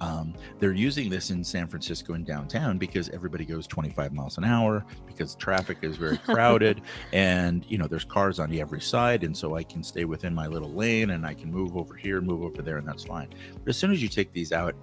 Um, 0.00 0.34
they're 0.58 0.72
using 0.72 1.08
this 1.08 1.30
in 1.30 1.44
San 1.44 1.68
Francisco 1.68 2.14
and 2.14 2.26
downtown 2.26 2.78
because 2.78 3.08
everybody 3.10 3.44
goes 3.44 3.66
25 3.66 4.12
miles 4.12 4.38
an 4.38 4.44
hour 4.44 4.84
because 5.06 5.34
traffic 5.34 5.78
is 5.82 5.96
very 5.96 6.18
crowded 6.26 6.82
and 7.12 7.64
you 7.68 7.78
know 7.78 7.86
there's 7.86 8.04
cars 8.04 8.38
on 8.38 8.52
every 8.52 8.80
side 8.80 9.24
and 9.24 9.36
so 9.36 9.54
I 9.54 9.62
can 9.62 9.82
stay 9.82 10.04
within 10.04 10.34
my 10.34 10.46
little 10.46 10.72
lane 10.72 11.10
and 11.10 11.26
I 11.26 11.34
can 11.34 11.52
move 11.52 11.76
over 11.76 11.94
here 11.94 12.20
move 12.20 12.42
over 12.42 12.62
there 12.62 12.78
and 12.78 12.88
that's 12.88 13.04
fine. 13.04 13.28
But 13.52 13.68
as 13.68 13.76
soon 13.76 13.92
as 13.92 14.02
you 14.02 14.08
take 14.08 14.32
these 14.32 14.52
out 14.52 14.74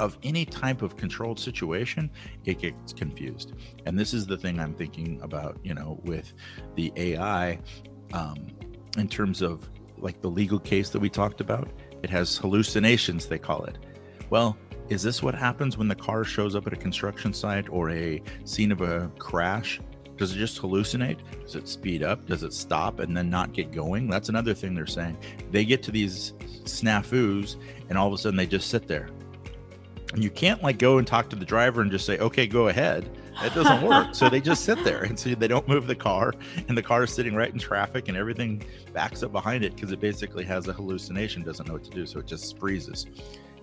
of 0.00 0.18
any 0.22 0.44
type 0.44 0.82
of 0.82 0.96
controlled 0.96 1.38
situation, 1.38 2.10
it 2.44 2.60
gets 2.60 2.92
confused. 2.92 3.52
And 3.86 3.98
this 3.98 4.14
is 4.14 4.26
the 4.26 4.36
thing 4.36 4.60
I'm 4.60 4.74
thinking 4.74 5.20
about, 5.22 5.58
you 5.62 5.74
know, 5.74 6.00
with 6.04 6.32
the 6.74 6.92
AI 6.96 7.58
um, 8.12 8.48
in 8.96 9.08
terms 9.08 9.42
of 9.42 9.68
like 9.98 10.20
the 10.20 10.28
legal 10.30 10.58
case 10.58 10.90
that 10.90 11.00
we 11.00 11.08
talked 11.08 11.40
about. 11.40 11.68
It 12.02 12.10
has 12.10 12.36
hallucinations, 12.36 13.26
they 13.26 13.38
call 13.38 13.64
it. 13.64 13.78
Well, 14.30 14.56
is 14.88 15.02
this 15.02 15.22
what 15.22 15.34
happens 15.34 15.76
when 15.76 15.88
the 15.88 15.94
car 15.94 16.24
shows 16.24 16.54
up 16.54 16.66
at 16.66 16.72
a 16.72 16.76
construction 16.76 17.32
site 17.32 17.68
or 17.68 17.90
a 17.90 18.22
scene 18.44 18.72
of 18.72 18.80
a 18.80 19.10
crash? 19.18 19.80
Does 20.16 20.32
it 20.32 20.38
just 20.38 20.60
hallucinate? 20.60 21.18
Does 21.42 21.54
it 21.54 21.68
speed 21.68 22.02
up? 22.02 22.26
Does 22.26 22.42
it 22.42 22.52
stop 22.52 22.98
and 22.98 23.16
then 23.16 23.30
not 23.30 23.52
get 23.52 23.70
going? 23.70 24.08
That's 24.08 24.28
another 24.28 24.54
thing 24.54 24.74
they're 24.74 24.86
saying. 24.86 25.16
They 25.50 25.64
get 25.64 25.82
to 25.84 25.90
these 25.90 26.32
snafus 26.64 27.56
and 27.88 27.96
all 27.96 28.08
of 28.08 28.12
a 28.12 28.18
sudden 28.18 28.36
they 28.36 28.46
just 28.46 28.68
sit 28.68 28.88
there 28.88 29.10
and 30.12 30.22
you 30.24 30.30
can't 30.30 30.62
like 30.62 30.78
go 30.78 30.98
and 30.98 31.06
talk 31.06 31.28
to 31.30 31.36
the 31.36 31.44
driver 31.44 31.82
and 31.82 31.90
just 31.90 32.06
say, 32.06 32.18
okay, 32.18 32.46
go 32.46 32.68
ahead. 32.68 33.08
It 33.42 33.54
doesn't 33.54 33.82
work. 33.82 34.14
so 34.14 34.28
they 34.28 34.40
just 34.40 34.64
sit 34.64 34.82
there 34.82 35.04
and 35.04 35.18
so 35.18 35.34
they 35.34 35.48
don't 35.48 35.68
move 35.68 35.86
the 35.86 35.94
car 35.94 36.32
and 36.66 36.76
the 36.76 36.82
car 36.82 37.04
is 37.04 37.12
sitting 37.12 37.34
right 37.34 37.52
in 37.52 37.58
traffic 37.58 38.08
and 38.08 38.16
everything 38.16 38.64
backs 38.92 39.22
up 39.22 39.32
behind 39.32 39.64
it 39.64 39.74
because 39.74 39.92
it 39.92 40.00
basically 40.00 40.44
has 40.44 40.66
a 40.66 40.72
hallucination, 40.72 41.42
doesn't 41.42 41.68
know 41.68 41.74
what 41.74 41.84
to 41.84 41.90
do. 41.90 42.04
So 42.06 42.20
it 42.20 42.26
just 42.26 42.58
freezes. 42.58 43.06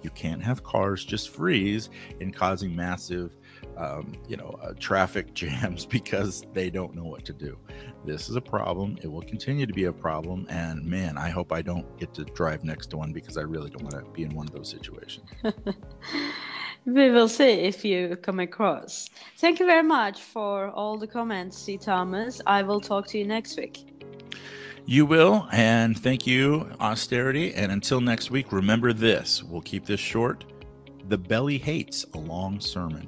You 0.05 0.11
can't 0.11 0.43
have 0.43 0.63
cars 0.63 1.03
just 1.03 1.29
freeze 1.29 1.89
and 2.21 2.31
causing 2.31 2.75
massive, 2.75 3.35
um, 3.75 4.13
you 4.27 4.37
know, 4.37 4.55
uh, 4.61 4.73
traffic 4.79 5.33
jams 5.39 5.83
because 5.83 6.43
they 6.53 6.69
don't 6.69 6.93
know 6.93 7.05
what 7.05 7.25
to 7.25 7.33
do. 7.33 7.57
This 8.05 8.29
is 8.29 8.35
a 8.35 8.41
problem. 8.41 8.99
It 9.01 9.07
will 9.07 9.23
continue 9.23 9.65
to 9.65 9.73
be 9.73 9.85
a 9.85 9.91
problem. 9.91 10.45
And 10.47 10.85
man, 10.85 11.17
I 11.17 11.29
hope 11.29 11.51
I 11.51 11.63
don't 11.63 11.97
get 11.97 12.13
to 12.13 12.23
drive 12.23 12.63
next 12.63 12.91
to 12.91 12.97
one 12.97 13.13
because 13.13 13.35
I 13.35 13.41
really 13.41 13.71
don't 13.71 13.81
want 13.81 13.95
to 13.95 14.11
be 14.11 14.21
in 14.21 14.35
one 14.35 14.45
of 14.45 14.53
those 14.53 14.69
situations. 14.69 15.27
we 16.85 17.09
will 17.09 17.27
see 17.27 17.49
if 17.49 17.83
you 17.83 18.15
come 18.17 18.39
across. 18.39 19.09
Thank 19.37 19.59
you 19.59 19.65
very 19.65 19.81
much 19.81 20.21
for 20.21 20.69
all 20.69 20.99
the 20.99 21.07
comments, 21.07 21.57
C. 21.57 21.79
Thomas. 21.79 22.41
I 22.45 22.61
will 22.61 22.79
talk 22.79 23.07
to 23.07 23.17
you 23.17 23.25
next 23.25 23.57
week. 23.57 23.94
You 24.86 25.06
will. 25.06 25.48
And 25.52 25.98
thank 25.98 26.28
you, 26.28 26.69
Austerity. 26.80 27.54
And 27.56 27.71
until 27.71 28.02
next 28.02 28.30
week, 28.30 28.52
remember 28.52 28.93
this 28.93 29.43
we'll 29.43 29.62
keep 29.62 29.86
this 29.86 30.00
short. 30.00 30.45
The 31.08 31.17
belly 31.17 31.58
hates 31.58 32.06
a 32.13 32.17
long 32.17 32.60
sermon. 32.60 33.08